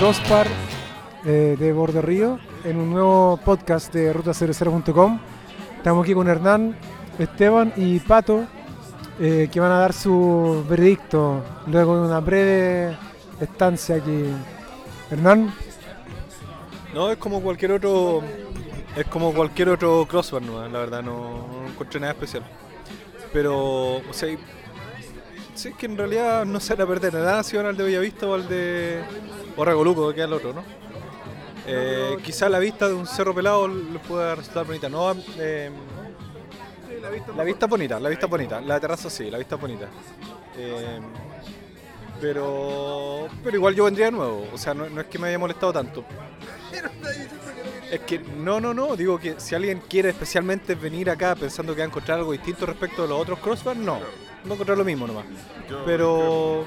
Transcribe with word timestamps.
Crossbar 0.00 0.46
eh, 1.26 1.56
de 1.58 1.72
Borde 1.74 2.00
Río, 2.00 2.38
en 2.64 2.78
un 2.78 2.88
nuevo 2.88 3.38
podcast 3.44 3.92
de 3.92 4.14
rutacervecera.com. 4.14 5.20
Estamos 5.76 6.02
aquí 6.02 6.14
con 6.14 6.26
Hernán, 6.26 6.74
Esteban 7.18 7.74
y 7.76 8.00
Pato, 8.00 8.46
eh, 9.20 9.50
que 9.52 9.60
van 9.60 9.72
a 9.72 9.78
dar 9.78 9.92
su 9.92 10.64
veredicto 10.66 11.44
luego 11.66 12.00
de 12.00 12.06
una 12.06 12.20
breve 12.20 12.96
estancia 13.42 13.96
aquí. 13.96 14.24
Hernán, 15.10 15.52
No, 16.94 17.10
es 17.10 17.18
como 17.18 17.42
cualquier 17.42 17.72
otro. 17.72 18.22
Es 18.96 19.04
como 19.04 19.34
cualquier 19.34 19.68
otro 19.68 20.06
crossbar, 20.08 20.40
¿no? 20.40 20.66
la 20.66 20.78
verdad, 20.78 21.02
no, 21.02 21.46
no 21.46 21.68
encontré 21.68 22.00
nada 22.00 22.14
especial. 22.14 22.42
Pero, 23.34 23.96
o 23.96 24.12
sea, 24.12 24.34
sí 25.60 25.68
es 25.68 25.74
que 25.74 25.86
en 25.86 25.96
realidad 25.96 26.44
no 26.46 26.58
se 26.58 26.74
van 26.74 26.82
a 26.82 26.88
perder 26.88 27.14
nada 27.14 27.42
si 27.42 27.56
van 27.56 27.66
al 27.66 27.76
de 27.76 27.84
Bellavista 27.84 28.26
o 28.26 28.34
al 28.34 28.48
de. 28.48 29.02
o 29.56 29.64
Regoluco, 29.64 30.12
que 30.14 30.20
es 30.20 30.26
el 30.26 30.32
otro, 30.32 30.54
¿no? 30.54 30.64
Eh, 31.66 32.16
quizá 32.24 32.48
la 32.48 32.58
vista 32.58 32.88
de 32.88 32.94
un 32.94 33.06
cerro 33.06 33.34
pelado 33.34 33.68
les 33.68 34.02
pueda 34.02 34.34
resultar 34.34 34.66
bonita. 34.66 34.88
No, 34.88 35.14
eh, 35.38 35.70
la 37.36 37.44
vista 37.44 37.66
es 37.66 37.70
bonita, 37.70 38.00
la 38.00 38.08
vista 38.08 38.26
bonita. 38.26 38.60
La 38.60 38.80
terraza 38.80 39.10
sí, 39.10 39.30
la 39.30 39.38
vista 39.38 39.56
bonita. 39.56 39.86
Eh, 40.56 40.98
pero, 42.20 43.28
pero 43.44 43.56
igual 43.56 43.74
yo 43.74 43.84
vendría 43.84 44.06
de 44.06 44.12
nuevo. 44.12 44.48
O 44.52 44.58
sea, 44.58 44.72
no, 44.72 44.88
no 44.88 45.00
es 45.02 45.06
que 45.08 45.18
me 45.18 45.28
haya 45.28 45.38
molestado 45.38 45.72
tanto. 45.72 46.04
Es 47.90 48.00
que 48.00 48.18
no, 48.18 48.60
no, 48.60 48.72
no. 48.72 48.96
Digo 48.96 49.18
que 49.18 49.40
si 49.40 49.54
alguien 49.54 49.82
quiere 49.88 50.10
especialmente 50.10 50.74
venir 50.74 51.10
acá 51.10 51.34
pensando 51.34 51.74
que 51.74 51.80
va 51.80 51.84
a 51.84 51.88
encontrar 51.88 52.18
algo 52.18 52.32
distinto 52.32 52.66
respecto 52.66 53.04
a 53.04 53.06
los 53.06 53.20
otros 53.20 53.38
crossbar, 53.40 53.76
no. 53.76 53.98
No 54.44 54.54
encontrar 54.54 54.78
lo 54.78 54.84
mismo 54.84 55.06
nomás. 55.06 55.26
Pero. 55.84 56.64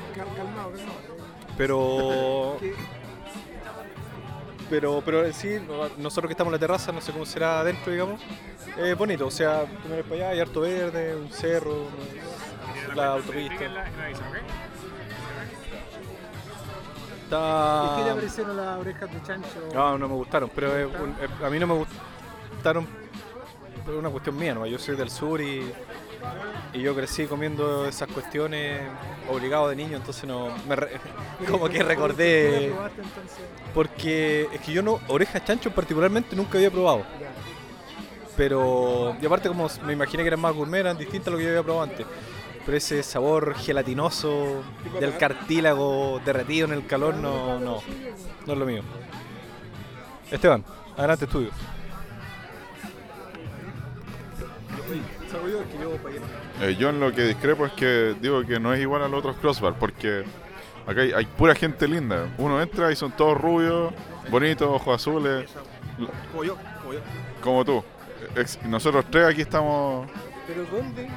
Pero. 1.58 2.58
Pero, 4.70 5.04
pero 5.06 5.24
en 5.24 5.34
sí, 5.34 5.60
nosotros 5.98 6.30
que 6.30 6.34
estamos 6.34 6.50
en 6.50 6.54
la 6.54 6.60
terraza, 6.60 6.92
no 6.92 7.00
sé 7.00 7.12
cómo 7.12 7.28
será 7.28 7.60
adentro, 7.60 7.92
digamos. 7.92 8.20
Es 8.76 8.98
bonito, 8.98 9.28
o 9.28 9.32
sea, 9.32 9.66
primero 9.66 10.04
para 10.04 10.16
allá 10.16 10.30
hay 10.30 10.40
harto 10.40 10.62
verde, 10.62 11.16
un 11.16 11.30
cerro, 11.30 11.90
la 12.96 13.14
autopista. 13.14 13.66
Está... 17.34 17.86
¿y 17.94 17.98
qué 18.04 18.10
te 18.10 18.16
parecieron 18.16 18.58
las 18.58 18.78
orejas 18.80 19.12
de 19.14 19.24
chancho? 19.24 19.50
No, 19.74 19.98
no 19.98 20.08
me 20.08 20.14
gustaron, 20.16 20.52
pero 20.54 20.78
es 20.78 20.88
un- 21.00 21.16
es- 21.22 21.46
a 21.46 21.50
mí 21.50 21.60
no 21.60 21.68
me 21.68 21.74
gustaron 21.74 22.88
por 23.86 23.96
una 23.96 24.10
cuestión 24.10 24.38
mía, 24.38 24.54
¿no? 24.54 24.66
Yo 24.66 24.78
soy 24.80 24.96
del 24.96 25.10
sur 25.10 25.42
y, 25.42 25.72
y 26.74 26.82
yo 26.82 26.96
crecí 26.96 27.26
comiendo 27.26 27.86
esas 27.86 28.08
cuestiones 28.10 28.82
obligado 29.30 29.68
de 29.70 29.76
niño, 29.76 29.98
entonces 29.98 30.24
no 30.26 30.50
me 30.68 30.76
re- 30.76 30.92
como 31.50 31.68
que 31.68 31.80
¿Tú 31.80 31.84
la 31.84 31.90
recordé 31.90 32.70
probaste, 32.74 33.02
entonces? 33.02 33.40
porque 33.74 34.48
es 34.54 34.62
que 34.62 34.72
yo 34.72 34.82
no 34.82 35.00
orejas 35.08 35.44
chancho 35.44 35.72
particularmente 35.72 36.36
nunca 36.36 36.58
había 36.58 36.72
probado. 36.72 37.04
Pero 38.36 39.16
y 39.22 39.26
aparte 39.26 39.48
como 39.48 39.68
me 39.86 39.94
imaginé 39.94 40.24
que 40.24 40.28
eran 40.28 40.40
más 40.40 40.54
gourmet, 40.56 40.80
eran 40.80 40.98
distintas 40.98 41.28
a 41.28 41.32
lo 41.32 41.38
que 41.38 41.44
yo 41.44 41.50
había 41.52 41.62
probado 41.64 41.84
antes. 41.84 42.06
Pero 42.66 42.78
ese 42.78 43.04
sabor 43.04 43.56
gelatinoso 43.56 44.64
del 45.00 45.18
cartílago 45.18 46.22
derretido 46.24 46.68
en 46.68 46.74
el 46.74 46.86
calor 46.88 47.16
no, 47.16 47.60
no, 47.60 47.82
no 48.46 48.54
es 48.54 48.60
lo 48.60 48.66
mío. 48.66 48.84
Esteban, 50.32 50.64
adelante 50.96 51.26
estudio. 51.26 51.50
Eh, 56.62 56.76
yo 56.80 56.90
en 56.90 57.00
lo 57.00 57.12
que 57.12 57.24
discrepo 57.24 57.66
es 57.66 57.74
que 57.74 58.16
digo 58.22 58.44
que 58.44 58.60
no 58.60 58.74
es 58.74 58.80
igual 58.80 59.04
a 59.04 59.08
los 59.08 59.20
otros 59.20 59.36
crossbar, 59.38 59.74
porque 59.78 60.24
acá 60.88 61.02
hay, 61.02 61.12
hay 61.12 61.26
pura 61.26 61.56
gente 61.56 61.88
linda. 61.88 62.28
Uno 62.38 62.62
entra 62.62 62.92
y 62.92 62.96
son 62.96 63.12
todos 63.12 63.40
rubios, 63.40 63.94
bonitos, 64.30 64.68
ojos 64.70 64.96
azules, 64.96 65.50
Como 66.32 66.44
yo, 66.44 66.56
como 66.82 66.94
yo. 66.94 67.00
como 67.42 67.66
tú. 67.66 67.84
Nosotros 68.66 69.06
tres 69.12 69.28
aquí 69.28 69.42
estamos 69.42 70.08
Pero 70.48 70.64
¿dónde? 70.66 71.10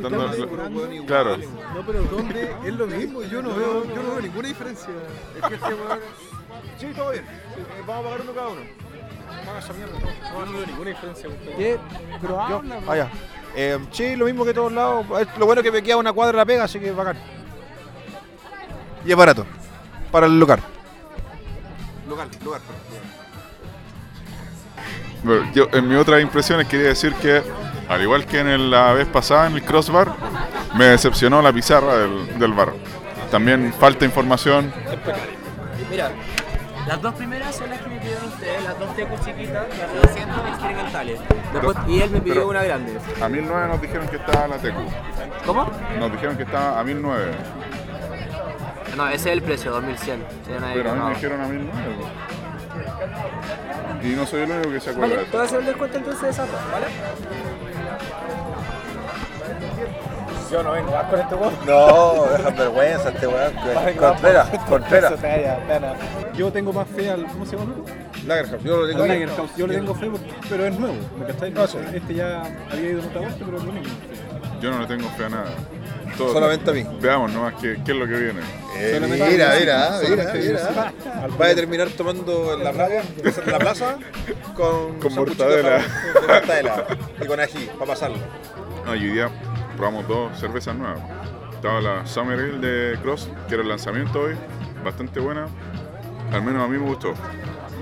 Dando... 0.00 1.06
Claro. 1.06 1.36
No, 1.36 1.86
pero 1.86 2.02
¿dónde? 2.04 2.54
Es 2.64 2.74
lo 2.74 2.86
mismo, 2.86 3.22
yo 3.22 3.42
no 3.42 3.54
veo, 3.54 3.84
yo 3.86 4.02
no 4.02 4.10
veo 4.10 4.20
ninguna 4.20 4.48
diferencia. 4.48 4.88
Es 5.36 5.42
que 5.48 5.54
este 5.54 5.74
weón... 5.74 5.98
Sí, 6.78 6.86
todo 6.94 7.10
bien. 7.10 7.24
Vamos 7.86 8.00
a 8.00 8.08
pagar 8.08 8.20
uno 8.22 8.32
cada 8.32 8.48
uno. 8.48 8.60
Paga 9.44 9.58
esa 9.58 9.72
mierda, 9.72 9.92
no. 9.98 10.38
Yo 10.38 10.46
no 10.46 10.58
veo 10.58 10.66
ninguna 10.66 10.90
diferencia. 10.90 11.28
¿Qué? 11.56 11.78
Pero 12.20 12.40
habla, 12.40 12.80
Ah, 12.88 12.96
ya. 12.96 13.10
Eh, 13.54 13.78
sí, 13.90 14.16
lo 14.16 14.26
mismo 14.26 14.44
que 14.44 14.52
todos 14.52 14.72
lados. 14.72 15.06
Eh, 15.20 15.26
Lo 15.38 15.46
bueno 15.46 15.60
es 15.60 15.64
que 15.64 15.72
me 15.72 15.82
queda 15.82 15.96
una 15.96 16.12
cuadra 16.12 16.32
de 16.32 16.38
la 16.38 16.44
pega, 16.46 16.64
así 16.64 16.78
que 16.78 16.90
bacán. 16.92 17.16
Y 19.04 19.10
es 19.10 19.16
barato. 19.16 19.46
Para 20.10 20.26
el 20.26 20.38
lugar. 20.38 20.60
Lugar, 22.08 22.28
lugar. 22.44 22.60
Bueno, 25.22 25.50
yo, 25.54 25.68
en 25.72 25.88
mis 25.88 25.98
otras 25.98 26.20
impresiones 26.22 26.68
quería 26.68 26.88
decir 26.88 27.14
que, 27.14 27.42
al 27.88 28.02
igual 28.02 28.24
que 28.26 28.40
en 28.40 28.48
el- 28.48 28.70
la 28.70 28.92
vez 28.92 29.06
pasada 29.06 29.46
en 29.46 29.54
el 29.54 29.62
crossbar, 29.64 30.12
me 30.74 30.86
decepcionó 30.86 31.40
la 31.42 31.52
pizarra 31.52 31.96
del, 31.96 32.38
del 32.38 32.52
bar. 32.52 32.72
También 33.30 33.72
falta 33.78 34.04
información. 34.04 34.72
Mira, 35.90 36.10
las 36.86 37.00
dos 37.02 37.14
primeras 37.14 37.54
son 37.56 37.70
las 37.70 37.80
que 37.80 37.88
me 37.88 37.98
pidieron 37.98 38.24
ustedes, 38.26 38.62
las 38.64 38.78
dos 38.78 38.94
tecos 38.94 39.20
chiquitas, 39.24 39.66
las 39.78 39.92
de 39.92 40.00
200 40.00 40.48
experimentales. 40.48 41.20
Después, 41.52 41.76
y 41.88 42.00
él 42.00 42.10
me 42.10 42.20
pidió 42.20 42.34
pero- 42.34 42.48
una 42.48 42.62
grande. 42.62 42.98
A 43.22 43.28
1009 43.28 43.68
nos 43.68 43.80
dijeron 43.80 44.08
que 44.08 44.16
estaba 44.16 44.46
la 44.48 44.56
TQ. 44.58 44.74
¿Cómo? 45.46 45.70
Nos 45.98 46.12
dijeron 46.12 46.36
que 46.36 46.42
estaba 46.44 46.78
a 46.80 46.84
1009. 46.84 47.32
No, 48.96 49.06
ese 49.08 49.16
es 49.16 49.26
el 49.36 49.42
precio, 49.42 49.72
2100. 49.72 50.24
Sí, 50.46 50.52
nadie 50.60 50.74
Pero 50.76 50.90
a 50.90 50.94
mí 50.94 51.00
me 51.02 51.10
dijeron 51.14 51.40
a 51.40 51.48
1009. 51.48 51.96
Y 54.02 54.08
no 54.10 54.26
soy 54.26 54.42
el 54.42 54.50
único 54.50 54.70
que 54.70 54.80
se 54.80 54.90
acuerda 54.90 55.08
Vale, 55.08 55.16
de 55.24 55.24
te 55.30 55.36
voy 55.36 55.40
a 55.40 55.44
eso. 55.44 55.54
hacer 55.56 55.60
el 55.60 55.66
descuento 55.66 55.98
entonces 55.98 56.36
de 56.36 56.42
dos, 56.42 56.50
¿vale? 56.72 56.86
Yo 60.56 60.62
no 60.62 60.72
vengo 60.72 60.90
más 60.90 61.04
con 61.10 61.20
este 61.20 61.34
weón. 61.34 61.54
No, 61.66 62.24
deja 62.34 62.50
vergüenza 62.50 63.08
este 63.10 63.26
weón. 63.26 63.52
Contreras, 63.98 64.48
Contreras. 64.66 65.14
Yo 66.34 66.50
tengo 66.50 66.72
más 66.72 66.88
fe 66.88 67.10
al. 67.10 67.26
¿Cómo 67.26 67.44
se 67.44 67.56
llama? 67.58 67.74
Lagerhouse, 68.26 68.62
yo 68.64 68.76
lo 68.78 68.86
digo. 68.86 69.02
Al 69.02 69.08
Lagerhaus. 69.08 69.50
Yo 69.56 69.66
le 69.66 69.74
tengo 69.74 69.94
fe, 69.94 70.06
porque- 70.10 70.32
pero 70.48 70.66
es 70.66 70.78
nuevo. 70.78 70.96
No, 71.54 71.64
este 71.94 72.14
ya 72.14 72.42
había 72.72 72.90
ido 72.90 73.02
parte, 73.02 73.34
pero 73.44 73.58
es 73.58 73.64
lo 73.64 73.72
mismo. 73.72 73.94
Yo 74.62 74.70
no 74.70 74.78
le 74.78 74.86
tengo 74.86 75.08
fe 75.10 75.24
a 75.26 75.28
nada. 75.28 75.50
Todo- 76.16 76.32
Solamente 76.32 76.70
a 76.70 76.72
mí. 76.72 76.86
Veamos 77.02 77.30
nomás 77.32 77.52
qué, 77.60 77.76
qué 77.84 77.92
es 77.92 77.98
lo 77.98 78.06
que 78.06 78.14
viene. 78.14 78.40
Eh, 78.78 78.98
mira, 79.02 79.52
mira, 79.60 79.98
mira. 80.00 80.92
Va 81.38 81.46
a 81.48 81.54
terminar 81.54 81.88
tomando 81.90 82.54
en 82.54 82.64
la 82.64 82.72
playa, 82.72 83.02
en 83.22 83.52
la 83.52 83.58
plaza, 83.58 83.96
con, 84.54 84.98
Con 85.00 85.14
mortadela. 85.14 85.70
de 85.78 86.20
de 86.20 86.26
mortadela 86.26 86.84
y 87.22 87.26
con 87.26 87.40
ají, 87.40 87.68
para 87.78 87.86
pasarlo. 87.92 88.16
No, 88.86 88.94
y 88.94 89.00
hoy 89.04 89.10
día 89.12 89.28
probamos 89.76 90.06
dos 90.08 90.38
cervezas 90.38 90.74
nuevas. 90.74 91.00
Estaba 91.54 91.80
la 91.80 92.06
Summer 92.06 92.38
Ale 92.38 92.58
de 92.58 92.98
Cross, 92.98 93.30
que 93.48 93.54
era 93.54 93.62
el 93.62 93.68
lanzamiento 93.68 94.20
hoy, 94.22 94.34
bastante 94.84 95.20
buena. 95.20 95.46
Al 96.32 96.42
menos 96.42 96.62
a 96.64 96.68
mí 96.68 96.78
me 96.78 96.86
gustó. 96.86 97.14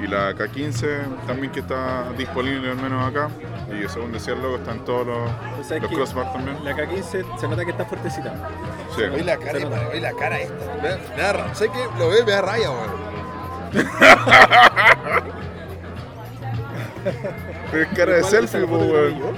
Y 0.02 0.06
la 0.06 0.32
K15 0.32 1.26
también 1.26 1.52
que 1.52 1.60
está 1.60 2.10
disponible 2.18 2.70
al 2.70 2.76
menos 2.76 3.04
acá. 3.08 3.28
Y 3.72 3.88
según 3.88 4.12
decía 4.12 4.34
el 4.34 4.42
logo 4.42 4.56
están 4.56 4.84
todos 4.84 5.06
los, 5.06 5.30
O 5.60 5.64
sea, 5.64 5.78
los 5.78 5.90
crossbar 5.90 6.32
también. 6.32 6.62
La 6.64 6.76
K15 6.76 7.38
se 7.38 7.48
nota 7.48 7.64
que 7.64 7.70
está 7.70 7.84
fuertecita. 7.84 8.34
Sí. 8.94 9.02
Oí 9.02 9.22
la 9.22 9.36
cara, 9.36 9.58
oí 9.92 10.00
la 10.00 10.12
cara 10.12 10.40
esta. 10.40 10.74
Me 10.82 10.88
da, 10.88 10.98
me 11.16 11.22
da 11.22 11.32
ra- 11.32 11.54
sé 11.54 11.68
que 11.68 11.78
lo 11.98 12.08
ve, 12.10 12.24
me 12.24 12.32
da 12.32 12.42
raya, 12.42 12.70
weón. 12.70 13.04
Pero 17.70 17.82
es 17.82 17.88
cara 17.96 18.12
de 18.14 18.22
selfie, 18.24 18.58
¿Esa 18.60 18.66
po, 18.68 18.74
foto 18.78 18.86
que 18.86 18.92
weón. 18.92 19.36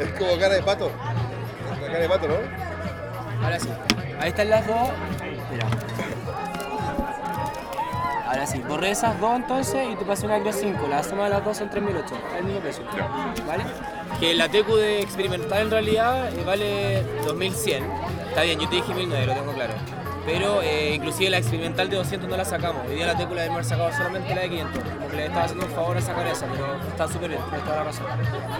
Es 0.00 0.08
como 0.18 0.38
cara 0.40 0.54
de 0.54 0.62
pato. 0.62 0.90
La 1.86 1.92
cara 1.92 2.02
de 2.02 2.08
pato, 2.08 2.28
¿no? 2.28 2.34
Ahora 3.44 3.60
sí. 3.60 3.68
Ahí 4.20 4.28
están 4.30 4.50
las 4.50 4.66
dos. 4.66 4.88
Mira. 5.52 5.66
Ahora 8.26 8.44
sí, 8.44 8.58
borré 8.66 8.90
esas 8.90 9.20
dos 9.20 9.36
entonces 9.36 9.86
y 9.92 9.94
te 9.94 10.04
pasé 10.04 10.26
una 10.26 10.40
Cross 10.40 10.56
5. 10.60 10.88
La 10.88 11.04
suma 11.04 11.24
de 11.24 11.30
las 11.30 11.44
dos 11.44 11.56
son 11.56 11.70
3.008. 11.70 12.04
Es 12.06 12.38
el 12.38 12.44
mismo 12.44 12.60
precio. 12.60 12.84
¿Vale? 13.46 13.64
Que 14.18 14.34
la 14.34 14.48
TQ 14.48 14.66
de 14.74 15.00
experimental 15.00 15.62
en 15.62 15.70
realidad 15.70 16.28
eh, 16.32 16.42
vale 16.44 17.04
2.100. 17.24 17.82
Está 18.28 18.42
bien, 18.42 18.58
yo 18.58 18.68
te 18.68 18.76
dije 18.76 18.92
1.009, 18.92 19.26
lo 19.26 19.34
tengo 19.34 19.52
claro. 19.52 19.74
Pero 20.26 20.60
eh, 20.62 20.94
inclusive 20.94 21.30
la 21.30 21.38
experimental 21.38 21.88
de 21.88 21.96
200 21.98 22.28
no 22.28 22.36
la 22.36 22.44
sacamos. 22.44 22.82
Hoy 22.88 22.96
día 22.96 23.06
la 23.06 23.14
TQ 23.14 23.30
la 23.30 23.42
debemos 23.42 23.52
haber 23.52 23.64
sacado 23.64 23.92
solamente 23.92 24.34
la 24.34 24.40
de 24.40 24.48
500. 24.48 24.82
Como 24.82 25.08
que 25.08 25.16
le 25.16 25.26
estaba 25.26 25.44
haciendo 25.44 25.66
un 25.66 25.72
favor 25.72 25.96
a 25.96 26.00
sacar 26.00 26.26
esa, 26.26 26.46
pero 26.46 26.66
está 26.88 27.06
súper 27.06 27.30
bien, 27.30 27.40
toda 27.64 27.76
la 27.76 27.84
razón. 27.84 28.06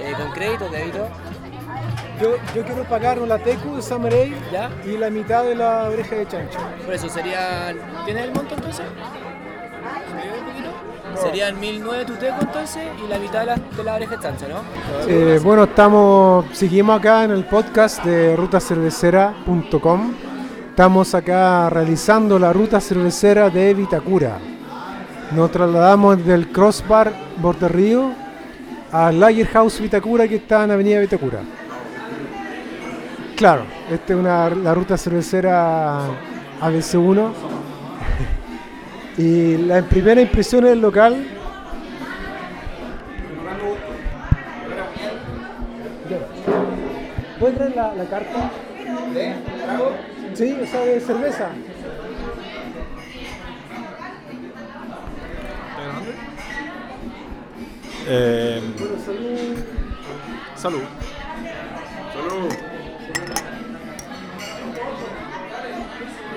Eh, 0.00 0.14
con 0.17 0.31
crédito, 0.31 0.69
débito, 0.69 1.08
Yo, 2.21 2.37
yo 2.55 2.65
quiero 2.65 2.85
pagar 2.85 3.19
la 3.19 3.39
Tecu 3.39 3.77
de 3.77 3.83
¿ya? 4.53 4.71
y 4.85 4.97
la 4.97 5.11
mitad 5.11 5.45
de 5.45 5.55
la 5.55 5.85
oreja 5.85 6.17
de 6.17 6.27
chancho. 6.27 6.59
Por 6.85 6.95
eso 6.95 7.09
serían. 7.09 7.77
¿Tienes 8.05 8.25
el 8.25 8.33
monto 8.33 8.55
entonces? 8.55 8.85
¿Se 11.15 11.21
un? 11.21 11.23
Serían 11.23 11.59
1009 11.59 12.05
tu 12.05 12.15
teco 12.15 12.37
entonces 12.41 12.83
y 13.05 13.09
la 13.09 13.19
mitad 13.19 13.41
de 13.41 13.47
la, 13.47 13.57
de 13.57 13.85
la 13.85 13.95
oreja 13.95 14.17
de 14.17 14.23
chancho, 14.23 14.47
¿no? 14.49 14.61
Eh, 15.09 15.41
bueno, 15.43 15.65
estamos, 15.65 16.47
seguimos 16.53 16.99
acá 16.99 17.25
en 17.25 17.31
el 17.31 17.45
podcast 17.45 18.05
de 18.05 18.37
rutacervecera.com 18.37 20.15
Estamos 20.77 21.15
acá 21.15 21.71
realizando 21.71 22.39
la 22.39 22.53
ruta 22.53 22.83
cervecera 22.83 23.49
de 23.49 23.73
Vitacura. 23.73 24.37
Nos 25.35 25.51
trasladamos 25.51 26.23
del 26.23 26.53
Crossbar 26.53 27.15
Río 27.69 28.11
al 28.93 29.19
Lager 29.19 29.47
House 29.47 29.81
Vitacura 29.81 30.29
que 30.29 30.37
está 30.37 30.65
en 30.65 30.73
Avenida 30.73 31.01
Vitacura. 31.01 31.41
Claro, 33.37 33.65
esta 33.91 34.12
es 34.15 34.19
una, 34.19 34.49
la 34.50 34.75
ruta 34.75 34.97
cervecera 34.97 36.00
ABC1. 36.61 37.33
y 39.19 39.56
la 39.59 39.83
primera 39.83 40.21
impresión 40.21 40.65
del 40.65 40.81
local 40.81 41.27
¿Puedes 47.38 47.56
traer 47.56 47.77
la, 47.77 47.94
la 47.94 48.05
carta? 48.06 48.50
¿De 49.12 49.35
trago? 49.65 49.93
Sí, 50.35 50.56
o 50.62 50.67
sea, 50.67 50.81
de 50.81 51.00
cerveza. 51.00 51.50
Eh, 58.09 58.61
Bueno, 58.79 58.97
salud. 59.05 59.56
salud. 60.56 60.82
¡Salud! 62.15 62.53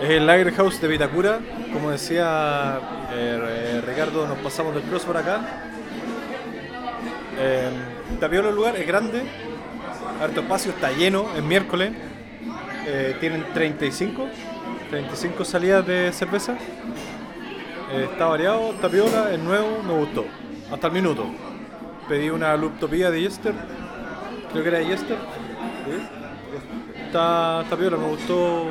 Es 0.01 0.09
el 0.11 0.25
Lager 0.25 0.53
House 0.53 0.79
de 0.79 0.87
Vitacura. 0.87 1.39
Como 1.73 1.91
decía 1.91 2.79
eh, 3.11 3.39
eh, 3.41 3.81
Ricardo, 3.85 4.25
nos 4.27 4.37
pasamos 4.37 4.73
del 4.73 4.83
cross 4.83 5.03
por 5.03 5.17
acá. 5.17 5.41
Eh, 7.37 7.69
Tapiola 8.19 8.49
el 8.49 8.55
lugar, 8.55 8.77
es 8.77 8.87
grande. 8.87 9.23
Harto 10.21 10.39
espacio, 10.41 10.71
está 10.71 10.91
lleno, 10.91 11.25
es 11.35 11.43
miércoles. 11.43 11.91
Eh, 12.87 13.17
tienen 13.19 13.45
35, 13.53 14.27
35 14.89 15.45
salidas 15.45 15.85
de 15.85 16.11
cerveza. 16.13 16.53
Eh, 17.91 18.07
está 18.11 18.27
variado, 18.27 18.71
Tapiola, 18.81 19.33
es 19.33 19.39
nuevo, 19.39 19.83
me 19.85 19.93
gustó. 19.93 20.25
Hasta 20.71 20.87
el 20.87 20.93
minuto. 20.93 21.25
Pedí 22.07 22.29
una 22.29 22.55
Luptopía 22.55 23.11
de 23.11 23.21
Yester. 23.21 23.53
Creo 24.51 24.63
que 24.63 24.69
era 24.69 24.79
de 24.79 24.87
Yester. 24.87 25.17
Está, 27.05 27.61
está 27.63 27.75
piola, 27.75 27.97
me 27.97 28.07
gustó. 28.07 28.65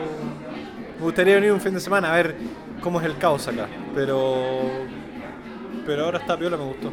Me 0.99 1.05
gustaría 1.05 1.37
venir 1.37 1.53
un 1.53 1.61
fin 1.61 1.75
de 1.75 1.81
semana 1.81 2.12
a 2.12 2.17
ver 2.17 2.35
cómo 2.81 3.00
es 3.00 3.06
el 3.06 3.17
caos 3.19 3.47
acá. 3.47 3.69
Pero. 3.95 4.67
Pero 5.87 6.05
ahora 6.05 6.19
está 6.19 6.37
piola, 6.37 6.56
me 6.56 6.65
gustó. 6.65 6.93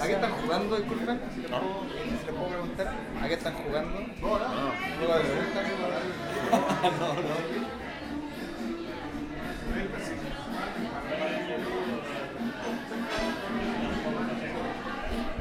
¿A 0.00 0.06
qué 0.06 0.12
están 0.14 0.32
jugando, 0.32 0.76
disculpen? 0.76 1.20
Si 1.32 1.40
les 1.42 1.50
puedo, 1.50 1.62
si 1.92 2.26
les 2.26 2.34
puedo 2.34 2.48
preguntar, 2.48 2.92
¿a 3.22 3.28
qué 3.28 3.34
están 3.34 3.54
jugando? 3.54 4.00
No, 4.20 4.38
no. 4.38 4.44
No, 4.48 4.64
no. 6.90 7.22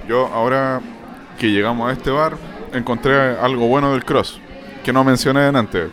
Yo 0.08 0.28
ahora 0.28 0.82
que 1.40 1.48
llegamos 1.48 1.90
a 1.90 1.94
este 1.94 2.12
bar 2.12 2.51
encontré 2.74 3.16
algo 3.38 3.68
bueno 3.68 3.92
del 3.92 4.04
cross, 4.06 4.40
que 4.84 4.92
no 4.94 5.04
mencioné 5.04 5.42
antes, 5.46 5.90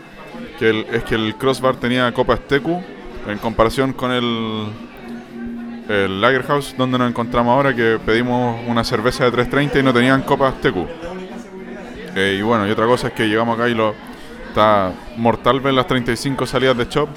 que 0.58 0.70
el- 0.70 0.86
es 0.92 1.04
que 1.04 1.14
el 1.14 1.34
cross 1.36 1.60
bar 1.60 1.76
tenía 1.76 2.10
copas 2.12 2.40
Tecu 2.40 2.82
en 3.26 3.38
comparación 3.38 3.92
con 3.92 4.10
el, 4.12 4.66
el 5.88 6.20
Lager 6.20 6.44
House 6.44 6.74
donde 6.76 6.98
nos 6.98 7.08
encontramos 7.10 7.52
ahora 7.52 7.74
que 7.74 7.98
pedimos 8.04 8.60
una 8.66 8.84
cerveza 8.84 9.24
de 9.24 9.30
330 9.32 9.78
y 9.78 9.82
no 9.82 9.92
tenían 9.92 10.22
copas 10.22 10.60
Tecu. 10.60 10.86
Eh, 12.16 12.36
y 12.38 12.42
bueno, 12.42 12.66
y 12.66 12.70
otra 12.70 12.86
cosa 12.86 13.08
es 13.08 13.12
que 13.14 13.28
llegamos 13.28 13.56
acá 13.58 13.68
y 13.68 13.74
lo 13.74 13.94
está 14.48 14.92
mortal 15.16 15.60
ver 15.60 15.74
las 15.74 15.86
35 15.86 16.46
salidas 16.46 16.76
de 16.76 16.88
Chop, 16.88 17.08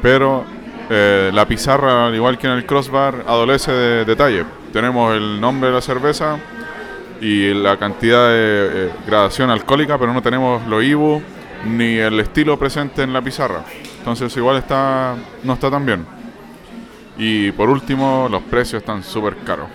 pero 0.00 0.44
eh, 0.90 1.30
la 1.32 1.46
pizarra, 1.46 2.06
al 2.06 2.14
igual 2.14 2.38
que 2.38 2.46
en 2.46 2.54
el 2.54 2.66
crossbar, 2.66 3.24
adolece 3.26 3.70
de 3.72 4.04
detalle. 4.04 4.44
Tenemos 4.72 5.14
el 5.14 5.40
nombre 5.40 5.68
de 5.68 5.74
la 5.76 5.80
cerveza 5.82 6.38
y 7.22 7.54
la 7.54 7.78
cantidad 7.78 8.28
de 8.28 8.88
eh, 8.88 8.90
gradación 9.06 9.48
alcohólica, 9.48 9.96
pero 9.96 10.12
no 10.12 10.20
tenemos 10.20 10.66
lo 10.66 10.82
IBU 10.82 11.22
ni 11.66 11.96
el 11.96 12.20
estilo 12.20 12.58
presente 12.58 13.02
en 13.02 13.12
la 13.12 13.22
pizarra. 13.22 13.64
Entonces 13.98 14.36
igual 14.36 14.56
está 14.56 15.14
no 15.42 15.54
está 15.54 15.70
tan 15.70 15.86
bien. 15.86 16.04
Y 17.16 17.52
por 17.52 17.70
último, 17.70 18.26
los 18.30 18.42
precios 18.42 18.82
están 18.82 19.04
súper 19.04 19.36
caros. 19.44 19.68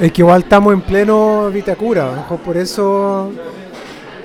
Es 0.00 0.12
que 0.12 0.22
igual 0.22 0.42
estamos 0.42 0.72
en 0.72 0.82
pleno 0.82 1.50
Vitacura, 1.50 2.12
mejor 2.12 2.38
por 2.40 2.56
eso, 2.56 3.32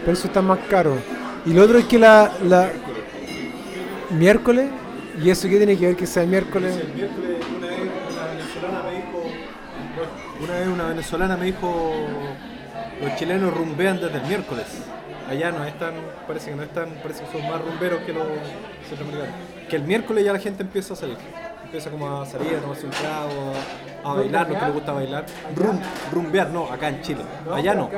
por 0.03 0.13
eso 0.13 0.27
está 0.27 0.41
más 0.41 0.59
caro. 0.69 0.97
Y 1.45 1.53
lo 1.53 1.63
otro 1.63 1.77
es 1.77 1.85
que 1.85 1.97
la, 1.97 2.31
la 2.43 2.71
miércoles, 4.11 4.69
¿y 5.21 5.29
eso 5.29 5.47
qué 5.47 5.57
tiene 5.57 5.77
que 5.77 5.87
ver 5.87 5.95
que 5.95 6.05
sea? 6.05 6.23
El 6.23 6.29
miércoles 6.29 6.75
una 7.57 7.67
vez 7.67 7.79
una 8.09 8.27
venezolana 8.27 8.83
me 8.83 8.91
dijo. 8.95 9.23
Una 10.43 10.50
vez 10.61 10.69
una 10.69 10.85
venezolana 10.85 11.37
me 11.37 11.45
dijo. 11.45 11.93
Los 13.01 13.15
chilenos 13.15 13.53
rumbean 13.53 13.99
desde 13.99 14.17
el 14.17 14.27
miércoles. 14.27 14.65
Allá 15.29 15.51
no 15.51 15.65
es 15.65 15.77
tan. 15.79 15.93
Parece 16.27 16.51
que 16.51 16.55
no 16.55 16.63
es 16.63 16.69
tan. 16.69 16.89
Parece 17.01 17.23
que 17.23 17.31
son 17.31 17.49
más 17.49 17.61
rumberos 17.61 18.01
que 18.01 18.13
los 18.13 18.27
centroamericanos. 18.87 19.35
Que 19.69 19.75
el 19.77 19.83
miércoles 19.83 20.25
ya 20.25 20.33
la 20.33 20.39
gente 20.39 20.63
empieza 20.63 20.93
a 20.93 20.97
salir. 20.97 21.17
Empieza 21.63 21.89
como 21.89 22.21
a 22.21 22.25
salir, 22.25 22.55
a 22.55 22.59
tomarse 22.59 22.85
un 22.85 22.91
trago, 22.91 23.53
a 24.03 24.13
bailar, 24.13 24.49
lo 24.49 24.59
que 24.59 24.65
le 24.65 24.71
gusta 24.71 24.91
bailar. 24.91 25.25
Rum, 25.55 25.79
rumbear, 26.11 26.49
no, 26.49 26.69
acá 26.69 26.89
en 26.89 27.01
Chile. 27.01 27.21
Allá 27.49 27.73
no. 27.73 27.89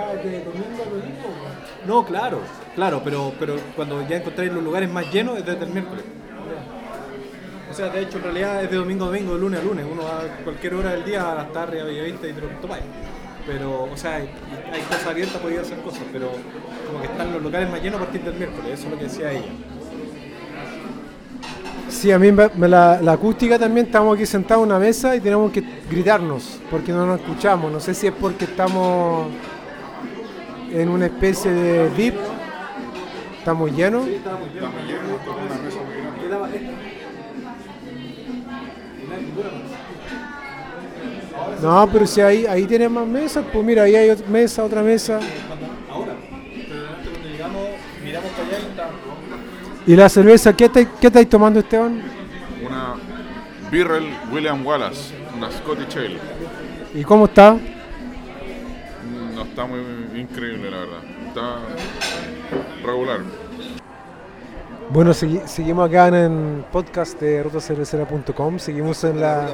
No, 1.87 2.05
claro, 2.05 2.39
claro, 2.75 3.01
pero, 3.03 3.33
pero 3.39 3.55
cuando 3.75 4.07
ya 4.07 4.17
encontráis 4.17 4.53
los 4.53 4.63
lugares 4.63 4.91
más 4.91 5.11
llenos 5.11 5.39
es 5.39 5.45
desde 5.45 5.65
el 5.65 5.71
miércoles. 5.71 6.03
O 7.73 7.75
sea, 7.75 7.89
de 7.89 8.03
hecho, 8.03 8.17
en 8.19 8.25
realidad 8.25 8.63
es 8.63 8.69
de 8.69 8.77
domingo 8.77 9.05
a 9.05 9.07
domingo, 9.07 9.33
de 9.33 9.39
lunes 9.39 9.59
a 9.59 9.63
lunes. 9.63 9.83
Uno 9.91 10.03
va 10.03 10.19
a 10.19 10.43
cualquier 10.43 10.75
hora 10.75 10.91
del 10.91 11.03
día 11.03 11.31
a 11.31 11.33
las 11.33 11.51
tardes, 11.51 11.81
a 11.81 11.85
Bellavista 11.85 12.27
y 12.27 12.33
te 12.33 12.41
lo 12.41 12.47
tomáis. 12.61 12.83
Pero, 13.47 13.85
o 13.91 13.97
sea, 13.97 14.17
hay, 14.17 14.29
hay 14.71 14.81
cosas 14.81 15.07
abiertas, 15.07 15.41
podía 15.41 15.61
hacer 15.61 15.79
cosas, 15.79 16.03
pero 16.11 16.29
como 16.85 17.01
que 17.01 17.07
están 17.07 17.33
los 17.33 17.41
locales 17.41 17.71
más 17.71 17.81
llenos 17.81 17.99
a 17.99 18.03
partir 18.03 18.21
del 18.21 18.35
miércoles, 18.35 18.73
eso 18.73 18.83
es 18.83 18.91
lo 18.91 18.97
que 18.99 19.05
decía 19.05 19.31
ella. 19.31 19.51
Sí, 21.89 22.11
a 22.11 22.19
mí 22.19 22.31
me, 22.31 22.47
me 22.53 22.67
la, 22.67 23.01
la 23.01 23.13
acústica 23.13 23.57
también, 23.57 23.87
estamos 23.87 24.15
aquí 24.15 24.27
sentados 24.27 24.61
en 24.61 24.69
una 24.69 24.77
mesa 24.77 25.15
y 25.15 25.19
tenemos 25.19 25.51
que 25.51 25.63
gritarnos 25.89 26.59
porque 26.69 26.91
no 26.91 27.07
nos 27.07 27.21
escuchamos. 27.21 27.71
No 27.71 27.79
sé 27.79 27.95
si 27.95 28.05
es 28.05 28.13
porque 28.13 28.45
estamos 28.45 29.29
en 30.71 30.89
una 30.89 31.07
especie 31.07 31.49
de 31.49 31.89
VIP, 31.89 32.17
estamos 33.39 33.71
llenos. 33.71 34.05
No, 41.61 41.89
pero 41.91 42.05
si 42.05 42.21
ahí, 42.21 42.45
ahí 42.45 42.65
tiene 42.65 42.89
más 42.89 43.07
mesas, 43.07 43.45
pues 43.51 43.65
mira, 43.65 43.83
ahí 43.83 43.95
hay 43.95 44.09
otra 44.09 44.27
mesa, 44.27 44.63
otra 44.63 44.81
mesa. 44.81 45.19
Ahora, 45.89 46.13
pero 46.67 46.89
antes 46.89 47.09
cuando 47.09 47.29
llegamos, 47.29 47.61
miramos 48.03 48.31
para 48.31 48.47
allá 48.47 48.57
y 48.59 48.69
está. 48.69 48.89
¿Y 49.85 49.95
la 49.95 50.09
cerveza? 50.09 50.53
¿Qué 50.53 50.65
estáis, 50.65 50.87
qué 50.99 51.07
estáis 51.07 51.29
tomando, 51.29 51.59
Esteban? 51.59 52.01
Una 52.65 52.95
Birrell 53.71 54.09
William 54.31 54.65
Wallace, 54.65 55.13
una 55.35 55.51
Scottish 55.51 55.97
Ale. 55.97 56.17
¿Y 56.93 57.03
cómo 57.03 57.25
está? 57.25 57.57
No 59.35 59.43
está 59.43 59.65
muy 59.65 59.79
increíble, 60.19 60.69
la 60.69 60.77
verdad. 60.77 60.99
Está 61.27 61.59
regular. 62.85 63.21
Bueno, 64.93 65.11
segui- 65.11 65.41
seguimos 65.47 65.89
acá 65.89 66.07
en 66.09 66.13
el 66.13 66.65
podcast 66.71 67.19
de 67.19 67.41
rutacervecera.com. 67.43 68.59
Seguimos 68.59 69.03
en 69.03 69.19
la. 69.21 69.49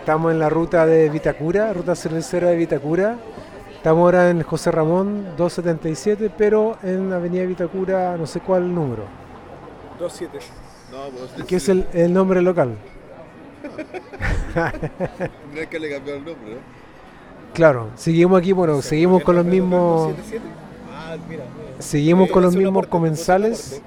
Estamos 0.00 0.32
en 0.32 0.38
la 0.38 0.48
ruta 0.50 0.86
de 0.86 1.08
Vitacura, 1.10 1.72
ruta 1.72 1.94
cervecera 1.94 2.48
de 2.48 2.56
Vitacura. 2.56 3.16
Estamos 3.76 4.02
ahora 4.02 4.30
en 4.30 4.42
José 4.42 4.70
Ramón 4.70 5.24
277, 5.36 6.30
pero 6.36 6.76
en 6.82 7.10
la 7.10 7.16
avenida 7.16 7.44
Vitacura, 7.44 8.16
no 8.16 8.26
sé 8.26 8.40
cuál 8.40 8.74
número. 8.74 9.04
2-7. 10.00 10.28
¿Y 11.38 11.42
qué 11.44 11.56
es 11.56 11.68
el, 11.68 11.86
el 11.92 12.12
nombre 12.12 12.40
local? 12.42 12.76
Tendrías 14.54 15.68
que 15.68 15.78
le 15.78 15.90
cambiar 15.90 16.16
el 16.18 16.24
nombre, 16.24 16.54
¿no? 16.54 16.60
Claro, 17.52 17.88
seguimos 17.94 18.38
aquí, 18.38 18.52
bueno, 18.52 18.80
seguimos 18.82 19.22
con 19.22 19.36
los 19.36 19.44
mismos. 19.44 20.14
Ah, 20.92 21.16
mira. 21.28 21.44
Seguimos 21.78 22.30
con 22.30 22.42
los 22.42 22.54
mismos 22.56 22.86
comensales. 22.86 23.82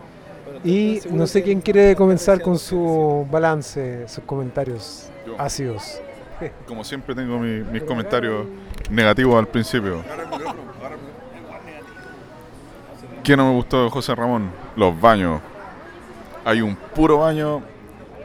Y 0.68 1.00
no 1.12 1.26
sé 1.28 1.44
quién 1.44 1.62
quiere 1.62 1.96
comenzar 1.96 2.42
con 2.42 2.60
su 2.60 3.26
balance, 3.32 4.06
sus 4.10 4.24
comentarios 4.26 5.10
Yo. 5.26 5.36
ácidos. 5.40 6.02
Como 6.68 6.84
siempre 6.84 7.16
tengo 7.16 7.40
mi- 7.40 7.62
mis 7.72 7.84
comentarios 7.84 8.46
negativos 8.90 9.40
al 9.40 9.48
principio. 9.48 10.04
¿Qué 13.24 13.36
no 13.38 13.46
me 13.50 13.54
gustó 13.56 13.86
de 13.86 13.90
José 13.90 14.14
Ramón? 14.14 14.50
Los 14.76 15.00
baños. 15.00 15.42
Hay 16.46 16.62
un 16.62 16.76
puro 16.76 17.20
baño 17.20 17.62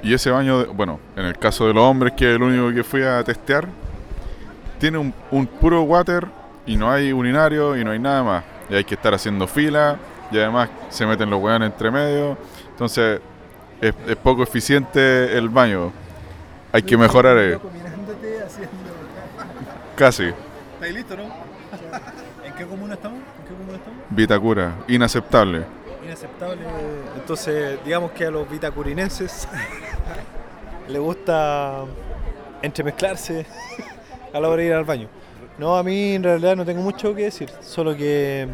y 0.03 0.13
ese 0.13 0.31
baño, 0.31 0.59
de- 0.61 0.67
bueno, 0.67 0.99
en 1.17 1.25
el 1.27 1.39
caso 1.39 1.67
de 1.69 1.75
los 1.75 1.85
hombres, 1.85 2.13
que 2.17 2.29
es 2.31 2.37
el 2.37 2.43
único 2.43 2.75
que 2.75 2.83
fui 2.85 3.03
a 3.03 3.23
testear, 3.25 3.69
tiene 4.79 4.99
un, 4.99 5.15
un 5.31 5.47
puro 5.47 5.83
water 5.83 6.27
y 6.67 6.77
no 6.77 6.91
hay 6.91 7.13
urinario 7.13 7.77
y 7.77 7.85
no 7.85 7.93
hay 7.93 7.99
nada 8.01 8.23
más. 8.25 8.45
Y 8.69 8.75
hay 8.75 8.85
que 8.85 8.95
estar 8.95 9.15
haciendo 9.15 9.47
fila 9.47 9.97
y 10.33 10.41
además 10.41 10.69
se 10.89 11.07
meten 11.07 11.31
los 11.31 11.41
weones 11.41 11.71
entre 11.71 11.91
medio. 11.91 12.37
Entonces 12.71 13.21
es, 13.81 13.95
es 14.07 14.17
poco 14.17 14.43
eficiente 14.43 15.37
el 15.37 15.49
baño. 15.49 15.93
Hay 16.73 16.83
que 16.83 16.97
mejorar 16.97 17.37
eh, 17.39 17.59
casi. 19.95 20.33
¿Estáis 20.75 20.95
listos, 20.95 21.19
no? 21.19 21.25
¿En 22.45 22.55
qué 22.55 22.67
comuna 22.67 22.95
estamos? 22.95 23.19
¿En 23.19 23.47
qué 23.47 23.55
comuna 23.55 23.77
estamos? 23.77 23.99
Vitacura, 24.11 24.73
inaceptable. 24.89 25.65
Inaceptable. 26.05 26.61
Entonces, 27.15 27.79
digamos 27.85 28.13
que 28.13 28.27
a 28.27 28.31
los 28.31 28.49
vitacurinenses 28.51 29.47
le 30.89 30.99
gusta 30.99 31.85
entremezclarse 32.63 33.47
a 34.33 34.41
la 34.41 34.49
hora 34.49 34.63
de 34.63 34.69
ir 34.69 34.73
al 34.73 34.85
baño. 34.85 35.09
No, 35.59 35.77
a 35.77 35.83
mí 35.83 36.15
en 36.15 36.23
realidad 36.23 36.57
no 36.57 36.65
tengo 36.65 36.81
mucho 36.81 37.15
que 37.15 37.25
decir, 37.25 37.51
solo 37.61 37.95
que 37.95 38.49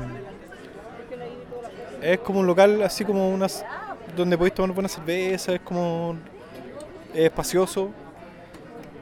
es 2.03 2.19
como 2.21 2.41
un 2.41 2.47
local 2.47 2.83
así 2.83 3.05
como 3.05 3.31
unas 3.31 3.65
donde 4.17 4.37
podéis 4.39 4.55
tomar 4.55 4.73
buena 4.73 4.89
cerveza, 4.89 5.53
es 5.55 5.61
como 5.61 6.17
es 7.15 7.21
espacioso. 7.25 7.91